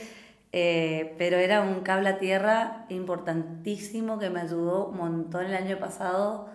[0.52, 5.78] eh, pero era un cable a tierra importantísimo que me ayudó un montón el año
[5.78, 6.50] pasado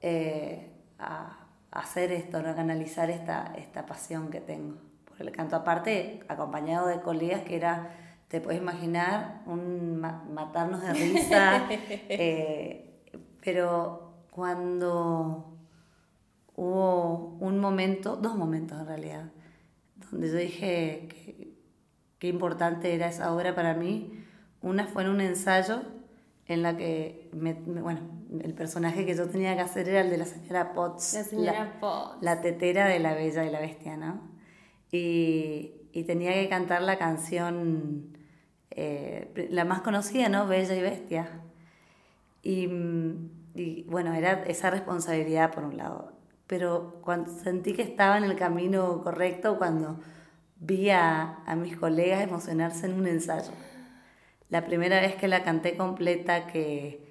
[0.00, 1.36] eh, a,
[1.70, 5.56] hacer esto, a canalizar esta, esta pasión que tengo por el canto.
[5.56, 7.90] Aparte, acompañado de colegas que era,
[8.30, 13.02] te puedes imaginar, un matarnos de risa, eh,
[13.42, 15.58] pero cuando
[16.54, 19.32] hubo un momento, dos momentos en realidad,
[20.10, 21.54] donde yo dije que
[22.20, 24.24] qué importante era esa obra para mí.
[24.62, 25.82] Una fue en un ensayo
[26.46, 28.00] en la que, bueno,
[28.42, 31.14] el personaje que yo tenía que hacer era el de la señora Potts.
[31.14, 32.22] La señora Potts.
[32.22, 34.20] La tetera de la Bella y la Bestia, ¿no?
[34.92, 38.19] Y, y tenía que cantar la canción,
[38.70, 40.46] eh, la más conocida, ¿no?
[40.46, 41.28] Bella y Bestia.
[42.42, 42.68] Y,
[43.54, 46.12] y, bueno, era esa responsabilidad por un lado.
[46.46, 49.98] Pero cuando sentí que estaba en el camino correcto, cuando
[50.60, 53.50] vi a, mis colegas emocionarse en un ensayo.
[54.50, 57.08] La primera vez que la canté completa, que,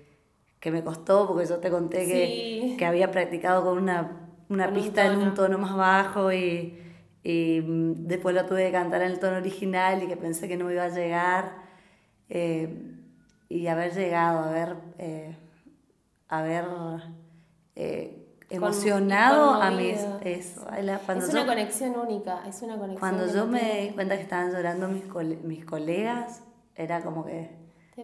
[0.66, 5.58] me costó, porque yo te conté que, había practicado con una, pista en un tono
[5.58, 6.78] más bajo y,
[7.24, 10.66] mm, después lo tuve que cantar en el tono original y que pensé que no
[10.66, 11.52] me iba a llegar.
[12.30, 12.96] Eh,
[13.50, 15.36] y haber llegado, haber, eh,
[16.28, 16.66] haber
[17.76, 20.00] eh, emocionado a mis...
[20.22, 20.68] Eso,
[21.06, 23.00] cuando es una conexión única, es una conexión.
[23.00, 25.04] Cuando yo me di cuenta que estaban llorando mis,
[25.44, 26.44] mis colegas,
[26.76, 27.59] era como que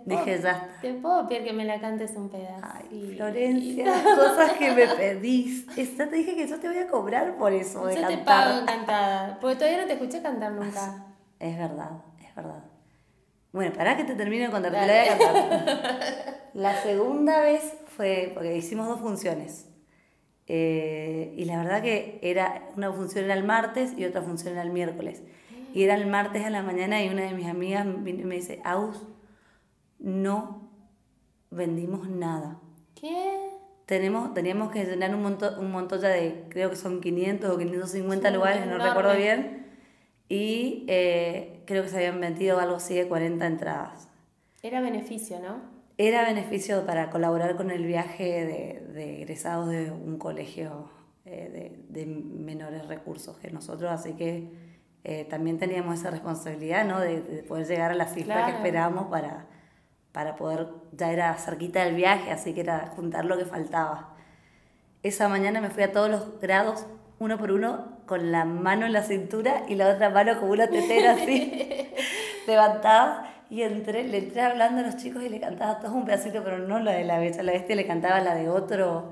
[0.05, 0.67] dije, ya está.
[0.81, 2.62] Te puedo pedir que me la cantes un pedazo.
[2.63, 5.65] Ay, Florencia, las cosas que me pedís.
[5.77, 8.19] Esta te dije que yo te voy a cobrar por eso de yo cantar.
[8.19, 11.05] te pago encantada, porque todavía no te escuché cantar nunca.
[11.39, 11.91] Es verdad,
[12.27, 12.63] es verdad.
[13.51, 16.36] Bueno, para que te termine de contar, te la voy a cantar.
[16.53, 19.67] La segunda vez fue, porque hicimos dos funciones.
[20.47, 24.62] Eh, y la verdad que era una función era el martes y otra función era
[24.62, 25.23] el miércoles.
[25.73, 29.05] Y era el martes a la mañana y una de mis amigas me dice, Aus,
[29.99, 30.69] no
[31.51, 32.60] vendimos nada.
[32.99, 33.49] ¿Qué?
[33.86, 37.58] Tenemos, teníamos que llenar un montón, un montón ya de, creo que son 500 o
[37.58, 39.67] 550 Sí, lugares, no recuerdo bien.
[40.27, 44.10] Y eh, creo que se habían vendido algo así de 40 entradas.
[44.63, 45.62] Era beneficio, ¿no?
[45.97, 50.89] Era beneficio para colaborar con el viaje de, de egresados de un colegio
[51.25, 54.51] eh, de, de menores recursos que nosotros, así que
[55.03, 56.99] eh, también teníamos esa responsabilidad, ¿no?
[56.99, 58.58] De, de poder llegar a la cifra que Claro.
[58.58, 59.45] esperábamos para,
[60.15, 64.15] para poder, ya era cerquita del viaje, así que era juntar lo que faltaba.
[65.04, 66.86] Esa mañana me fui a todos los grados,
[67.19, 70.67] uno por uno, con la mano en la cintura y la otra mano como una
[70.67, 71.91] tetera así,
[72.47, 73.30] levantada.
[73.49, 76.45] Y entré, le entré hablando a los chicos y le cantaba a todos un pedacito,
[76.45, 79.12] pero no la de la bella, la bestia le cantaba la de otro.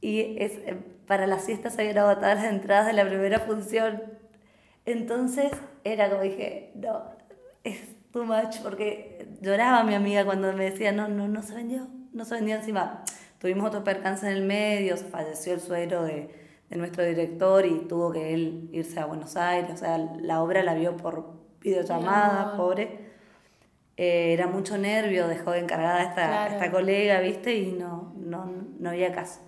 [0.00, 0.74] Y es, eh,
[1.06, 4.02] para la siesta se habían agotado las entradas de la primera función.
[4.86, 5.52] Entonces
[5.84, 7.02] era como dije, no,
[7.62, 11.88] es too much, porque lloraba mi amiga cuando me decía, no, no, no se vendió,
[12.12, 13.02] no se vendió encima.
[13.38, 16.28] Tuvimos otro percance en el medio, falleció el suegro de,
[16.68, 20.62] de nuestro director y tuvo que él irse a Buenos Aires, o sea, la obra
[20.62, 23.06] la vio por videollamada, pobre.
[23.96, 26.54] Eh, era mucho nervio, dejó de encargada a esta, Claro.
[26.54, 27.54] esta colega, ¿viste?
[27.56, 29.40] Y no, no, no había caso.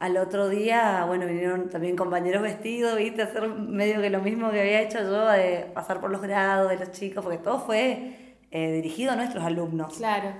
[0.00, 3.20] Al otro día, bueno, vinieron también compañeros vestidos, ¿viste?
[3.22, 6.78] Hacer medio que lo mismo que había hecho yo, de pasar por los grados de
[6.78, 9.94] los chicos, porque todo fue eh, dirigido a nuestros alumnos.
[9.98, 10.32] Claro.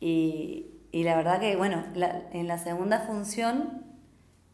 [0.00, 3.84] Y, y la verdad que, bueno, la- en la segunda función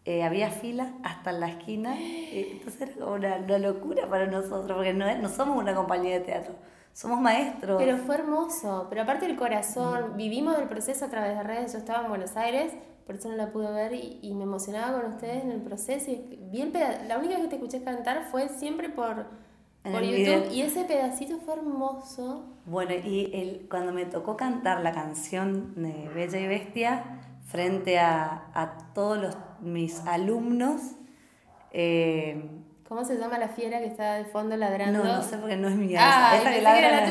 [0.05, 4.27] eh, había fila hasta en la esquina, y entonces era como una, una locura para
[4.27, 6.55] nosotros, porque no, no somos una compañía de teatro,
[6.93, 7.83] somos maestros.
[7.83, 8.89] Pero fue hermoso.
[8.91, 11.73] Pero aparte el corazón, vivimos el proceso a través de redes.
[11.73, 12.73] Yo estaba en Buenos Aires,
[13.07, 16.11] por eso no la pude ver y, y me emocionaba con ustedes en el proceso.
[16.11, 16.73] Y vi el
[17.07, 19.27] la única vez que te escuché cantar fue siempre por,
[19.83, 20.17] por YouTube.
[20.17, 20.53] video.
[20.53, 22.45] Y ese pedacito fue hermoso.
[22.67, 27.05] Bueno, y el, cuando me tocó cantar la canción de Bella y Bestia
[27.47, 30.81] frente a, a todos los, mis alumnos,
[31.71, 32.51] eh,
[32.89, 35.03] ¿Cómo se llama la fiera que está de fondo ladrando?
[35.03, 35.99] no, no sé porque no es mía.
[36.01, 37.11] Ah, esa, que ladra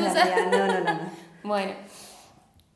[0.50, 0.94] No, no, no.
[0.94, 1.00] no.
[1.44, 1.72] Bueno,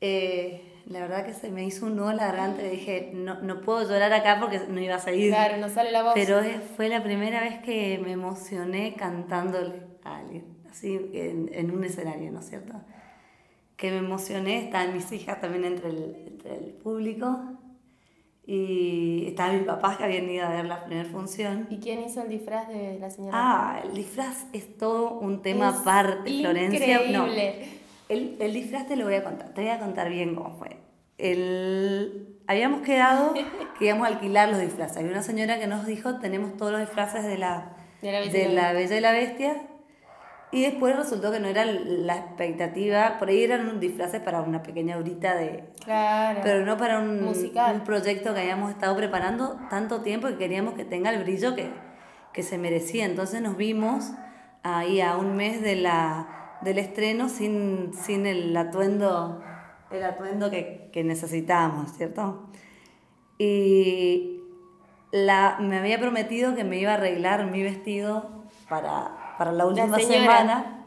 [0.02, 3.40] Eh, la verdad que se me hizo un nudo en la garganta y dije, no,
[3.42, 5.30] no puedo llorar acá porque no iba a seguir.
[5.30, 6.14] claro, no sale la voz.
[6.14, 6.40] Pero
[6.76, 12.32] fue la primera vez que me emocioné cantándole a alguien, así en, en un escenario,
[12.32, 12.74] ¿no es cierto?
[13.76, 17.38] Que me emocioné, estaban mis hijas también entre el, entre el público
[18.44, 21.68] y estaban mis papás que habían ido a ver la primera función.
[21.70, 23.32] ¿Y quién hizo el disfraz de la señora?
[23.36, 26.98] Ah, el disfraz es todo un tema Es aparte, Florencia.
[26.98, 27.79] No, increíble.
[28.10, 30.76] El, el disfraz te lo voy a contar, te voy a contar bien cómo fue.
[31.16, 33.32] El, habíamos quedado
[33.78, 34.98] que íbamos a alquilar los disfraces.
[34.98, 38.30] Había una señora que nos dijo, tenemos todos los disfraces de la, De la Bella
[38.30, 39.56] y de la la Bella y la Bestia.
[40.52, 44.64] Y después resultó que no era la expectativa, por ahí eran un disfraces para una
[44.64, 45.62] pequeña horita de...
[45.84, 46.40] Claro.
[46.42, 47.76] Pero no para un, Musical.
[47.76, 51.70] un proyecto que habíamos estado preparando tanto tiempo y queríamos que tenga el brillo que,
[52.32, 53.04] que se merecía.
[53.04, 54.10] Entonces nos vimos
[54.64, 59.42] ahí a un mes de la, del estreno sin, sin el atuendo,
[59.90, 62.44] el atuendo que, que necesitábamos, ¿cierto?
[63.38, 64.40] Y
[65.12, 68.28] la, me había prometido que me iba a arreglar mi vestido
[68.68, 70.38] para, para la última señora.
[70.38, 70.84] semana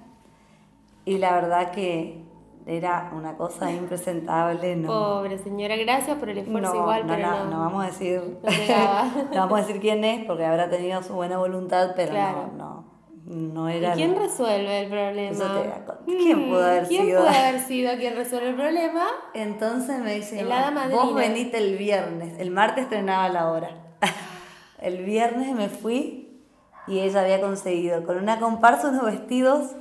[1.06, 2.22] y la verdad que
[2.66, 4.88] era una cosa impresentable, ¿no?
[4.88, 7.50] Pobre señora, gracias por el esfuerzo no, igual, no, pero no, no.
[7.50, 11.38] no vamos a decir, no vamos a decir quién es porque habrá tenido su buena
[11.38, 12.52] voluntad, pero Claro.
[12.56, 12.93] no, no,
[13.26, 13.94] no ¿Y era.
[13.94, 15.32] quién resuelve el problema?
[15.32, 16.00] Eso te voy a contar.
[16.06, 17.20] ¿Quién Mm, pudo haber ¿quién sido?
[17.22, 19.06] pudo haber sido quien resuelve el problema?
[19.34, 20.44] Entonces me dice,
[20.92, 23.70] vos venite el viernes, el martes estrenaba la obra.
[24.82, 26.42] el viernes me fui
[26.88, 29.72] y ella había conseguido con una comparsa unos vestidos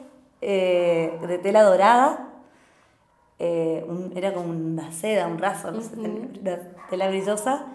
[0.40, 2.28] eh, de tela dorada,
[3.38, 5.96] eh, un- era como una seda, un raso, no sé,
[6.40, 6.58] una
[6.90, 7.66] tela brillosa,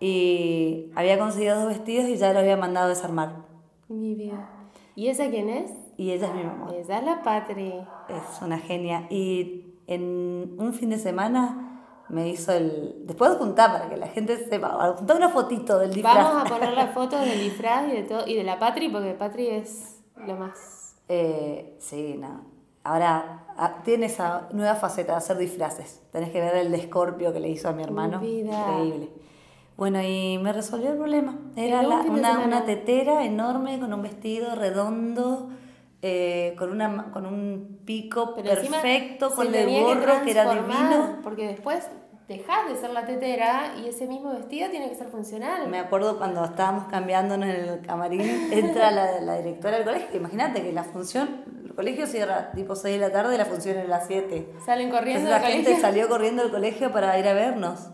[0.00, 3.36] y había conseguido dos vestidos y ya lo había mandado a desarmar.
[3.88, 4.48] Mi vida.
[4.96, 5.70] ¿Y esa quién es?
[5.96, 6.72] Y ella es mi mamá.
[6.74, 7.74] Esa es la Patri.
[8.08, 9.06] Es una genia.
[9.10, 11.74] Y en un fin de semana
[12.08, 13.02] me hizo el.
[13.06, 16.16] Después de juntar para que la gente sepa, juntar una fotito del disfraz.
[16.16, 19.14] Vamos a poner las fotos del disfraz y de todo y de la Patri porque
[19.14, 20.96] Patri es lo más.
[21.08, 22.52] Eh, sí, no.
[22.84, 26.02] Ahora ah, tiene esa nueva faceta de hacer disfraces.
[26.12, 28.20] Tenés que ver el de Escorpio que le hizo a mi hermano.
[28.20, 28.78] vida.
[28.78, 29.10] Increíble.
[29.76, 31.36] Bueno, y me resolvió el problema.
[31.56, 35.50] Era la- una, tetera enorme con un vestido redondo,
[36.02, 41.18] eh, con, una, con un pico Pero perfecto, con el gorro que, era transformar, divino.
[41.22, 41.88] Porque después
[42.28, 45.68] dejás de ser la tetera y ese mismo vestido tiene que ser funcional.
[45.68, 48.20] Me acuerdo cuando estábamos cambiándonos en el camarín,
[48.52, 50.16] entra la, la directora del colegio.
[50.20, 53.76] Imagínate que la función el colegio cierra tipo 6 de la tarde y la función
[53.78, 54.52] es a las 7.
[54.64, 55.82] Salen corriendo Entonces la del gente colegio.
[55.82, 57.88] salió corriendo del colegio para ir a vernos.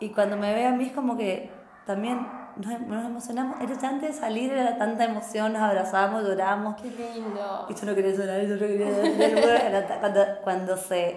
[0.00, 1.50] Y cuando me ve a mí es como que
[1.86, 3.60] también nos, nos emocionamos.
[3.60, 6.80] Era antes de salir, era tanta emoción, nos abrazamos, lloramos.
[6.80, 7.66] Qué lindo.
[7.68, 10.00] Y yo no quería llorar, yo no quería llorar.
[10.00, 11.16] Cuando, cuando se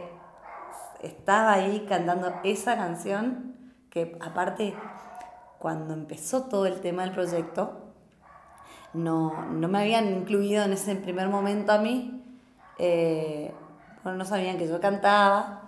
[1.01, 3.55] estaba ahí cantando esa canción,
[3.89, 4.75] que aparte,
[5.59, 7.81] cuando empezó todo el tema del proyecto,
[8.93, 12.23] no, no me habían incluido en ese primer momento a mí,
[12.77, 13.53] eh,
[14.03, 15.60] bueno, no sabían que yo cantaba.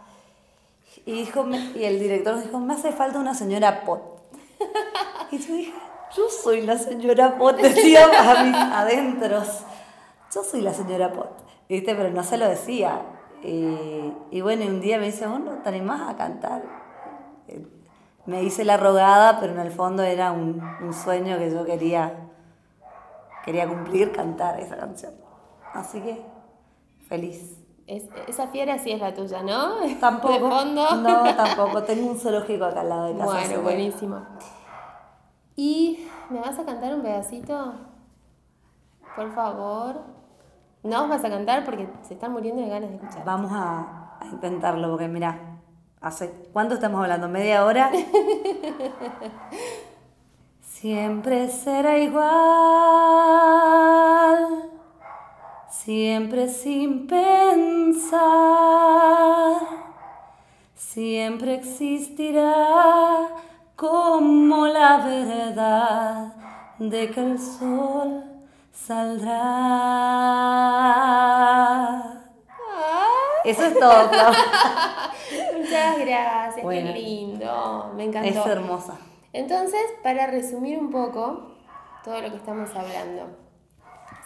[1.06, 4.22] Y, dijo, y el director dijo, me hace falta una señora Pot.
[5.32, 5.74] Y yo dije,
[6.16, 9.64] yo soy la señora Pot, decía a mis adentros.
[10.34, 11.44] Yo soy la señora Pot.
[11.68, 11.96] ¿Viste?
[11.96, 13.02] Pero no se lo decía.
[13.44, 16.62] Y, y bueno, un día me dice, vos no te animás a cantar.
[18.26, 22.30] Me hice la rogada, pero en el fondo era un, un sueño que yo quería,
[23.44, 25.14] quería cumplir, cantar esa canción.
[25.74, 26.22] Así que,
[27.08, 27.63] feliz.
[27.88, 29.76] Es- esa fiera sí es la tuya, ¿no?
[30.00, 30.34] Tampoco.
[30.34, 30.96] De fondo.
[30.98, 31.84] No, tampoco.
[31.84, 33.26] Tengo un zoológico acá al lado de casa.
[33.34, 34.22] Bueno, buenísimo.
[35.56, 37.74] ¿Y me vas a cantar un pedacito?
[39.16, 40.02] Por favor.
[40.84, 43.24] No os vas a cantar porque se están muriendo de ganas de escuchar.
[43.26, 45.40] Vamos a, a intentarlo porque mira,
[46.02, 47.30] hace ¿cuánto estamos hablando?
[47.30, 47.90] ¿Media hora?
[50.62, 52.24] Siempre será igual,
[55.74, 58.12] siempre sin pensar,
[60.76, 63.28] siempre existirá
[63.76, 66.36] como la verdad
[66.78, 68.24] de que el sol
[68.72, 69.32] saldrá.
[73.44, 74.10] Eso es todo.
[75.58, 76.94] Muchas gracias, Bueno.
[76.94, 77.92] qué lindo.
[77.96, 78.30] Me encantó.
[78.30, 78.98] Es hermosa.
[79.34, 81.52] Entonces, para resumir un poco
[82.06, 83.43] todo lo que estamos hablando,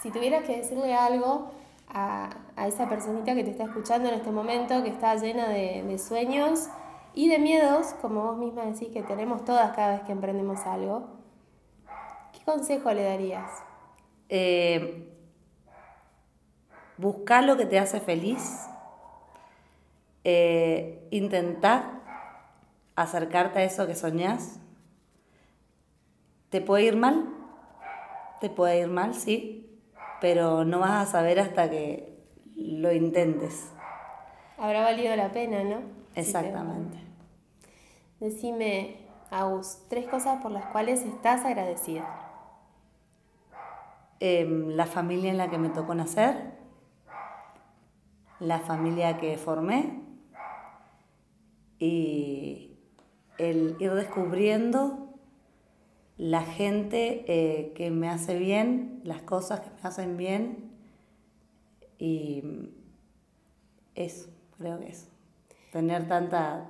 [0.08, 1.52] si tuvieras que decirle algo
[1.90, 2.30] a,
[2.66, 6.70] esa personita que te está escuchando en este momento, que está llena de, de sueños
[7.14, 11.10] y de miedos, como vos misma decís que tenemos todas cada vez que emprendemos algo,
[12.32, 13.52] ¿qué consejo le darías?
[14.30, 15.14] Eh,
[16.96, 18.66] buscar lo que te hace feliz.
[20.24, 22.02] Eh, intentar
[22.96, 24.62] acercarte a eso que soñás.
[26.50, 27.26] ¿Te puede ir mal?
[28.40, 29.67] Te puede ir mal, sí,
[30.22, 32.18] pero no vas a saber hasta que
[32.56, 33.72] lo intentes.
[34.58, 35.78] Habrá valido la pena, ¿no?
[35.78, 36.98] Si te- Exactamente.
[38.20, 38.98] Decime,
[39.30, 42.08] Agus, tres cosas por las cuales estás agradecida.
[44.20, 46.54] Em, la familia en la que me tocó nacer,
[48.40, 50.02] la familia que formé
[51.80, 52.80] y
[53.38, 55.07] el ir descubriendo
[56.18, 60.72] la gente eh, que me hace bien, las cosas que me hacen bien
[62.00, 62.44] y
[63.96, 65.08] eso, creo que eso.
[65.72, 66.70] Tener tanta,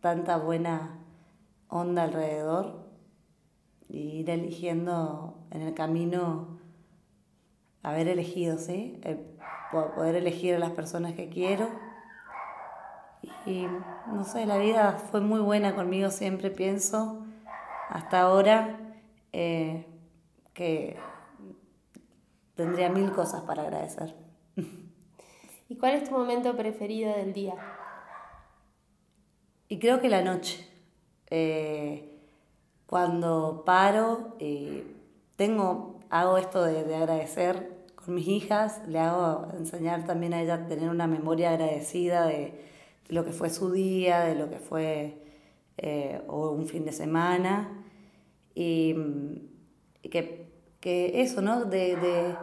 [0.00, 0.98] tanta buena
[1.68, 2.88] onda alrededor
[3.88, 6.58] y ir eligiendo en el camino,
[7.82, 8.98] haber elegido, ¿sí?
[9.04, 9.18] Eh,
[9.72, 11.68] po- poder elegir a las personas que quiero.
[13.46, 13.66] Y
[14.12, 17.24] no sé, la vida fue muy buena conmigo, siempre pienso,
[17.90, 18.78] hasta ahora,
[19.32, 19.84] eh,
[20.54, 20.96] que
[22.54, 24.14] tendría mil cosas para agradecer.
[25.68, 27.54] ¿Y cuál es tu momento preferido del día?
[29.68, 30.66] Y creo que la noche,
[31.30, 32.16] eh,
[32.86, 34.84] cuando paro, eh,
[35.34, 40.60] tengo, hago esto de, de agradecer con mis hijas, le hago enseñar también a ellas
[40.60, 42.68] a tener una memoria agradecida de,
[43.08, 45.20] de lo que fue su día, de lo que fue
[45.82, 47.79] eh, o un fin de semana,
[48.62, 48.94] y,
[50.10, 50.46] que,
[50.80, 51.64] que eso, ¿no?
[51.64, 52.34] De, de,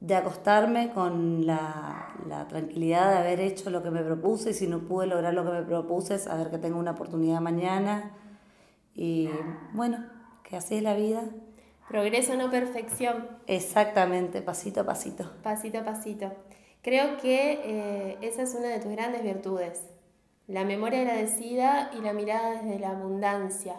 [0.00, 4.68] de acostarme con la, la tranquilidad de haber hecho lo que me propuse y si
[4.68, 8.12] no pude lograr lo que me propuse, saber que tengo una oportunidad mañana
[8.94, 9.28] y
[9.72, 10.04] bueno,
[10.44, 11.22] que así es la vida.
[11.88, 15.30] Progreso, no perfección, Exactamente, pasito a pasito.
[15.42, 16.32] pasito a pasito.
[16.82, 19.84] Creo que eh, esa es una de tus grandes virtudes.
[20.46, 23.76] La memoria agradecida y la mirada desde la abundancia.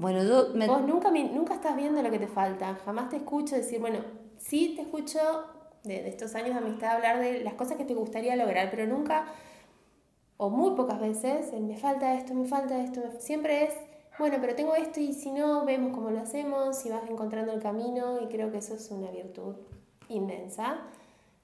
[0.00, 0.66] Bueno, yo me...
[0.66, 2.76] Vos nunca, nunca estás viendo lo que te falta.
[2.84, 3.98] Jamás te escucho decir, bueno,
[4.36, 5.18] sí te escucho
[5.84, 8.86] de, de estos años de amistad hablar de las cosas que te gustaría lograr, pero
[8.86, 9.26] nunca,
[10.36, 13.00] o muy pocas veces, el me falta esto, me falta esto.
[13.00, 13.74] me- Siempre es,
[14.18, 17.60] bueno, pero tengo esto y si no, vemos cómo lo hacemos y vas encontrando el
[17.60, 19.54] camino y creo que eso es una virtud
[20.08, 20.78] inmensa.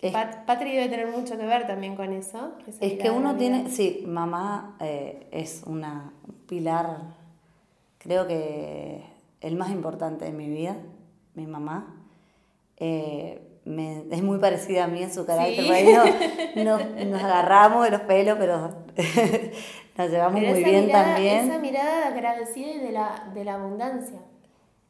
[0.00, 2.52] Es- Pat- Patri debe tener mucho que ver también con eso.
[2.66, 7.14] Es que uno tiene, sí, mamá eh, es una, un pilar,
[8.04, 9.02] creo que
[9.40, 10.76] el más importante de mi vida,
[11.34, 12.06] mi mamá.
[12.76, 15.64] eh, es muy parecida a mí en su carácter.
[16.54, 18.74] nos agarramos de los pelos, pero
[19.96, 21.48] nos llevamos muy bien también.
[21.48, 24.18] Esa mirada agradecida y de la, de la abundancia.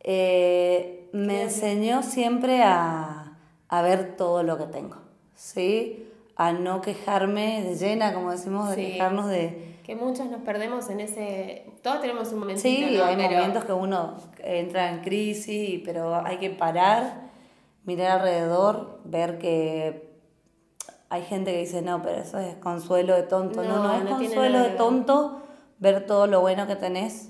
[0.01, 3.37] Eh, me enseñó siempre a,
[3.69, 4.97] a, ver todo lo que tengo,
[5.37, 6.09] ¿sí?
[6.37, 9.74] A no quejarme de llena, como decimos, de quejarnos de...
[9.85, 11.67] Que muchos nos perdemos en ese...
[11.83, 16.49] Todos tenemos un momentito, Sí, hay momentos que uno entra en crisis, pero hay que
[16.49, 17.31] parar,
[17.85, 20.15] mirar alrededor, ver que
[21.11, 23.63] hay gente que dice, no, pero eso es consuelo de tonto.
[23.63, 25.43] No, no, es consuelo de tonto
[25.79, 27.29] ver todo lo bueno que tenés.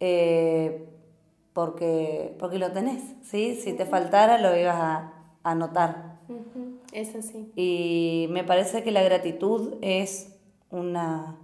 [0.00, 0.88] Eh,
[1.52, 3.54] porque, porque lo tenés, ¿sí?
[3.54, 5.12] Si te faltara lo ibas a,
[5.42, 6.18] a notar.
[6.92, 7.52] Eso sí.
[7.56, 10.36] Y me parece que la gratitud es
[10.70, 11.36] una,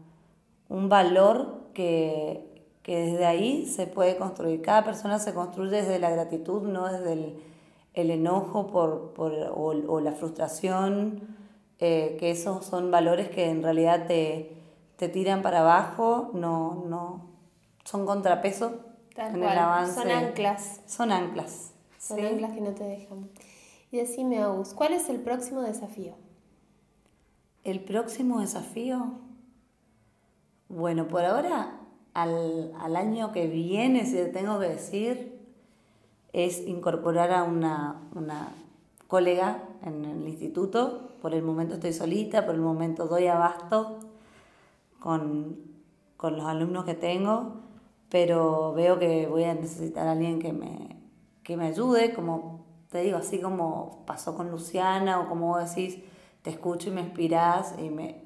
[0.68, 2.50] un valor que,
[2.84, 4.62] desde ahí se puede construir.
[4.62, 7.36] Cada persona se construye desde la gratitud, no desde
[7.94, 11.20] el, enojo por, por, o, la frustración,
[11.78, 14.56] eh, que esos son valores que en realidad te,
[14.96, 17.26] te tiran para abajo, no, no,
[17.84, 18.80] son contrapeso
[19.16, 19.94] en el avance.
[19.94, 20.80] Son anclas.
[20.86, 21.72] Son anclas.
[21.98, 23.30] Son anclas que no te dejan.
[23.90, 26.14] Y decime, Agus, ¿cuál es el próximo desafío?
[27.62, 29.12] El próximo desafío,
[30.74, 31.80] bueno, por ahora,
[32.12, 35.38] al, año que viene, si te tengo que decir,
[36.32, 38.48] es incorporar a una, una
[39.06, 41.10] colega en el instituto.
[41.22, 43.98] Por el momento estoy solita, por el momento doy abasto
[44.98, 45.58] con,
[46.16, 47.64] con los alumnos que tengo
[48.14, 51.00] pero veo que voy a necesitar a alguien que me,
[51.42, 55.98] que me ayude, como te digo, así como pasó con Luciana o como vos decís,
[56.42, 58.22] te escucho y me inspirás y me,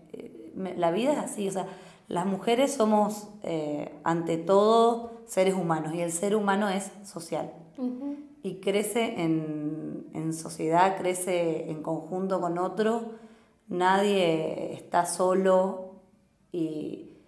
[0.76, 1.66] la vida es así, o sea,
[2.08, 7.52] las mujeres somos eh, ante todo seres humanos y el ser humano es social.
[8.42, 13.12] Y crece en, en sociedad, crece en conjunto con otro,
[13.68, 15.92] nadie está solo
[16.50, 17.18] y,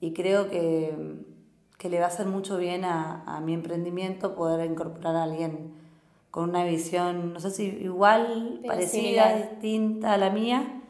[0.00, 1.22] y creo que
[1.82, 5.72] que le va a hacer mucho bien a, mi emprendimiento poder incorporar a alguien
[6.30, 10.80] con una visión, no sé si igual, parecida, distinta a la mía,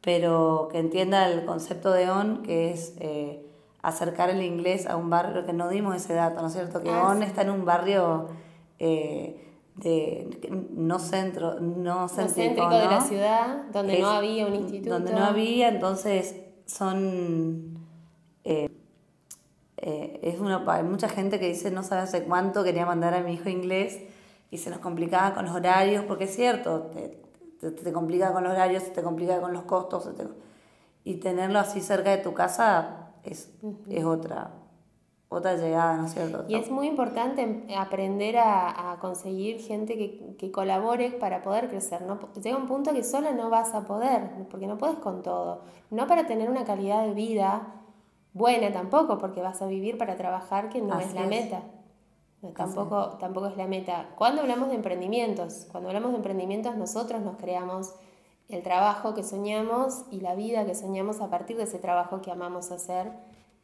[0.00, 3.44] pero que entienda el concepto de ON, que es eh,
[3.82, 6.82] acercar el inglés a un barrio, que no dimos ese dato, ¿no es cierto?
[6.82, 8.28] Que ah, ON está en un barrio
[8.78, 9.36] eh,
[9.76, 14.94] de no centro, no céntrico, de la ciudad, donde no había un instituto.
[14.94, 16.36] Donde no había, entonces
[16.66, 17.78] son...
[18.44, 18.70] Eh,
[19.82, 23.22] eh, es una, hay mucha gente que dice no sabe hace cuánto quería mandar a
[23.22, 23.98] mi hijo inglés
[24.50, 27.18] y se nos complicaba con los horarios, porque es cierto, te,
[27.60, 30.08] te, complica con los horarios, se te complica con los costos,
[31.04, 33.50] y tenerlo así cerca de tu casa es,
[33.88, 34.50] es otra,
[35.28, 36.44] otra llegada, ¿no es cierto?
[36.48, 42.02] Y es muy importante aprender a, a conseguir gente que, que, colabore para poder crecer.
[42.02, 42.18] ¿no?
[42.42, 45.62] Llega un punto que sola no vas a poder, porque no puedes con todo.
[45.90, 47.80] No para tener una calidad de vida
[48.32, 51.62] buena tampoco, porque vas a vivir para trabajar, que no es la meta.
[52.56, 54.10] Tampoco, tampoco es la meta.
[54.16, 57.94] Cuando hablamos de emprendimientos, cuando hablamos de emprendimientos, nosotros nos creamos
[58.48, 62.30] el trabajo que soñamos y la vida que soñamos a partir de ese trabajo que
[62.30, 63.12] amamos hacer,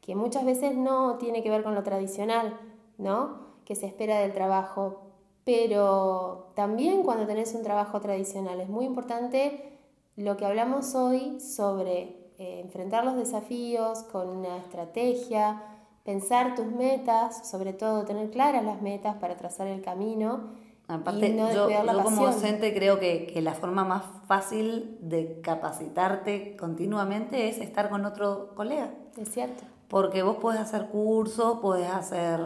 [0.01, 2.57] que muchas veces no tiene que ver con lo tradicional,
[2.99, 3.47] ¿no?
[3.64, 5.01] Que se espera del trabajo.
[5.45, 9.79] Pero también cuando tenés un trabajo tradicional es muy importante
[10.16, 15.62] lo que hablamos hoy sobre eh, enfrentar los desafíos con una estrategia,
[16.07, 20.54] pensar tus metas, sobre todo tener claras las metas para trazar el camino.
[20.88, 27.48] Aparte, yo, yo como docente creo que, que, la forma más fácil de capacitarte continuamente
[27.48, 28.94] es estar con otro colega.
[29.18, 29.64] Es cierto.
[29.88, 32.40] Porque vos podés hacer cursos, podés hacer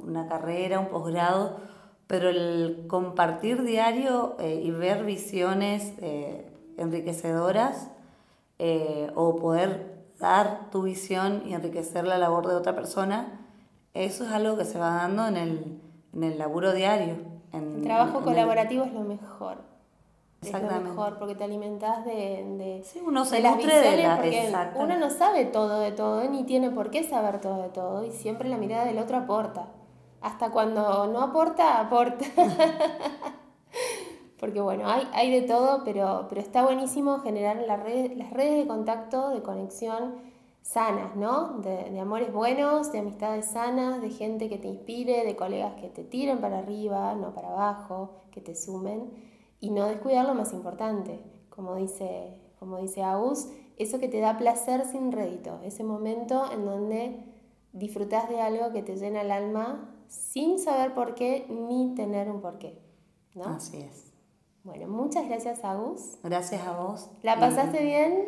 [0.00, 1.58] una carrera, un posgrado,
[2.06, 7.90] pero el compartir diario eh, y ver visiones eh, enriquecedoras
[8.58, 9.91] eh, o poder
[10.22, 13.40] dar tu visión y enriquecer la labor de otra persona,
[13.92, 15.80] eso es algo que se va dando en el,
[16.14, 17.16] en el laburo diario.
[17.52, 19.58] el trabajo colaborativo es lo mejor.
[20.40, 20.76] Exactamente.
[20.76, 22.12] Es lo mejor porque te alimentas de,
[22.58, 26.70] de, sí, uno se nutre de la, uno no sabe todo de todo ni tiene
[26.70, 29.66] por qué saber todo de todo y siempre la mirada del otro aporta.
[30.20, 32.24] Hasta cuando no aporta, aporta.
[34.42, 39.30] porque bueno, hay, hay de todo, pero, pero está buenísimo generar las redes de contacto,
[39.30, 40.16] de conexión
[40.62, 41.60] sanas, ¿no?
[41.60, 46.02] De, amores buenos, de amistades sanas, de gente que te inspire, de colegas que te
[46.02, 49.12] tiren para arriba, no para abajo, que te sumen,
[49.60, 54.38] y no descuidar lo más importante, como dice, como dice Agus, eso que te da
[54.38, 57.24] placer sin rédito, ese momento en donde
[57.72, 62.40] disfrutas de algo que te llena el alma sin saber por qué ni tener un
[62.40, 62.82] porqué.
[63.36, 63.44] ¿no?
[63.44, 64.11] Así es.
[64.64, 66.18] Bueno, muchas gracias, Agus.
[66.22, 67.10] Gracias a vos.
[67.22, 68.26] ¿La pasaste bien?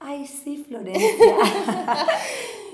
[0.00, 1.06] Ay, sí, Florencia.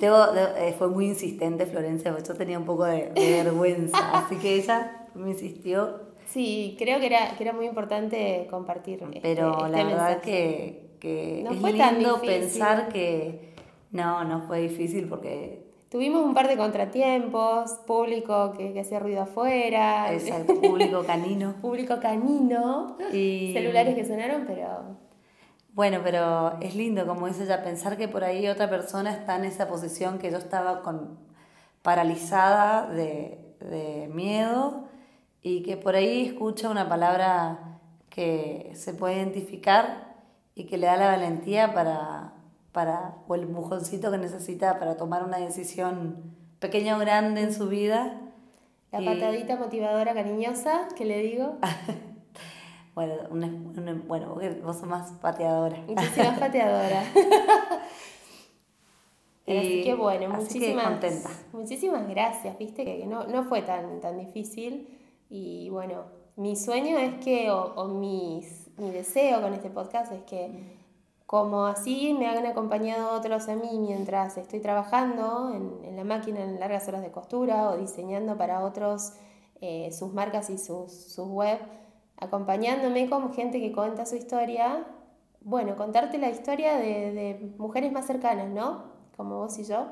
[0.04, 5.06] Eh, fue muy insistente Florencia, porque yo tenía un poco de, vergüenza, así que ella
[5.14, 6.00] me insistió.
[6.26, 9.00] Sí, creo que era, que era muy importante compartir.
[9.00, 13.54] Este, Pero la este verdad que, que es lindo pensar que
[13.92, 19.20] no, no fue difícil porque Tuvimos un par de contratiempos, público que, que hacía ruido
[19.20, 20.10] afuera.
[20.10, 21.52] Exacto, público canino.
[21.60, 22.96] público canino.
[23.12, 23.52] Y...
[23.52, 24.96] Celulares que sonaron, pero
[25.74, 29.44] bueno, pero es lindo, como dice ella, pensar que por ahí otra persona está en
[29.44, 31.18] esa posición que yo estaba con,
[31.82, 34.84] paralizada de, de miedo
[35.42, 40.16] y que por ahí escucha una palabra que se puede identificar
[40.54, 42.31] y que le da la valentía para,
[42.72, 47.68] para, o el mujoncito que necesita para tomar una decisión pequeña o grande en su
[47.68, 48.18] vida.
[48.90, 51.58] La patadita motivadora cariñosa que le digo.
[52.94, 53.50] Bueno, una,
[54.06, 55.78] bueno, vos sos más pateadora.
[55.88, 57.02] Yo soy más pateadora.
[59.46, 61.00] así que bueno, muchísimas,
[61.54, 64.88] muchísimas gracias, viste que no, no fue tan, tan difícil.
[65.30, 66.04] Y bueno,
[66.36, 70.81] mi sueño es que, o, o mis, mi deseo con este podcast es que
[71.32, 75.50] como así me han acompañado otros a mí mientras estoy trabajando
[75.82, 79.14] en, la máquina en largas horas de costura o diseñando para otros
[79.62, 81.58] eh, sus marcas y sus, sus web,
[82.18, 84.86] acompañándome con gente que cuenta su historia,
[85.40, 88.82] bueno, contarte la historia de, mujeres más cercanas, ¿no?
[89.16, 89.86] Como vos y yo,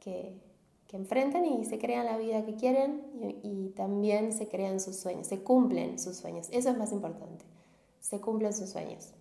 [0.00, 0.38] que,
[0.86, 5.28] que enfrentan y se crean la vida que quieren y, también se crean sus sueños,
[5.28, 6.50] se cumplen sus sueños.
[6.52, 7.46] Eso es más importante,
[8.00, 9.14] se cumplen sus sueños.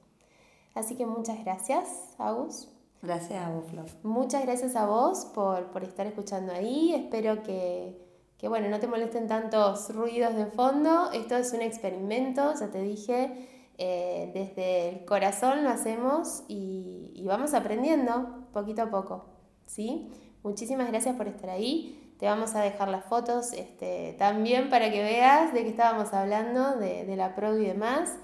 [0.76, 2.70] Así que muchas gracias, Agus.
[3.02, 3.86] Gracias a vos, Flor.
[4.04, 6.94] Muchas gracias a vos por, por estar escuchando ahí.
[6.94, 8.04] Espero que
[8.44, 11.14] que bueno, no te molesten tantos ruidos de fondo.
[11.14, 13.48] Esto es un experimento, ya te dije,
[13.78, 19.28] eh, desde el corazón lo hacemos y, vamos aprendiendo poquito a poco.
[19.66, 20.12] ¿sí?
[20.44, 22.14] Muchísimas gracias por estar ahí.
[22.20, 26.76] Te vamos a dejar las fotos este, también para que veas de qué estábamos hablando,
[26.76, 28.18] de, la pro y demás.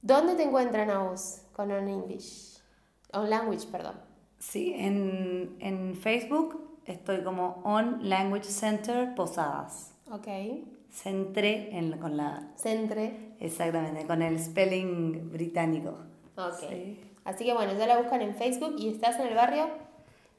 [0.00, 2.60] ¿Dónde te encuentran a vos con On English?
[3.12, 3.94] On Language, perdón.
[4.38, 9.94] Sí, en, en Facebook estoy como On Language Center Posadas.
[10.10, 10.26] Ok.
[10.90, 12.50] Centré en, con la...
[12.56, 13.34] Centre.
[13.40, 15.96] Exactamente, con el spelling británico.
[16.36, 16.98] Ok.
[17.24, 19.68] Así que bueno, ya la buscan en Facebook y estás en el barrio.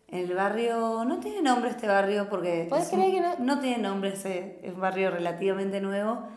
[0.09, 2.67] El barrio, no tiene nombre este barrio porque...
[2.69, 3.35] ¿Puedes creer que no?
[3.39, 6.27] No tiene nombre, es, es un barrio relativamente nuevo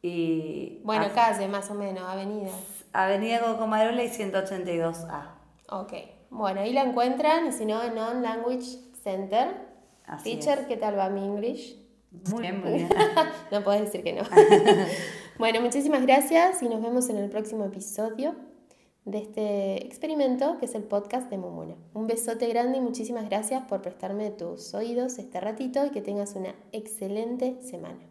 [0.00, 0.80] y...
[0.84, 2.52] Bueno, calle más o menos, avenida.
[2.92, 5.34] Avenida Cocomarola y 182A.
[5.70, 5.92] Ok,
[6.30, 9.68] bueno, ahí la encuentran y si no en On Language Center.
[10.22, 11.76] Teacher, ¿qué tal va mi English?
[12.30, 12.88] Muy bien, muy bien.
[13.52, 14.22] no puedes decir que no.
[15.38, 18.34] bueno, muchísimas gracias y nos vemos en el próximo episodio
[19.04, 21.76] de este experimento que es el podcast de Momona.
[21.94, 26.34] Un besote grande y muchísimas gracias por prestarme tus oídos este ratito y que tengas
[26.34, 28.07] una excelente semana.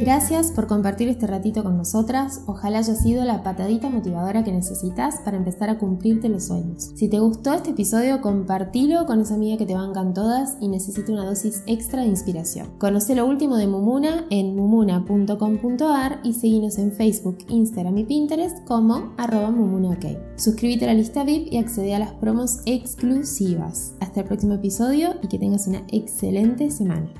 [0.00, 2.42] Gracias por compartir este ratito con nosotras.
[2.46, 6.92] Ojalá haya sido la patadita motivadora que necesitas para empezar a cumplirte los sueños.
[6.94, 11.12] Si te gustó este episodio, compartilo con esa amiga que te bancan todas y necesita
[11.12, 12.68] una dosis extra de inspiración.
[12.78, 19.12] Conoce lo último de Mumuna en mumuna.com.ar y seguinos en Facebook, Instagram y Pinterest como
[19.16, 19.98] arroba mumunaok.
[20.36, 23.94] Suscríbete a la lista VIP y accede a las promos exclusivas.
[23.98, 27.10] Hasta el próximo episodio y que tengas una excelente semana.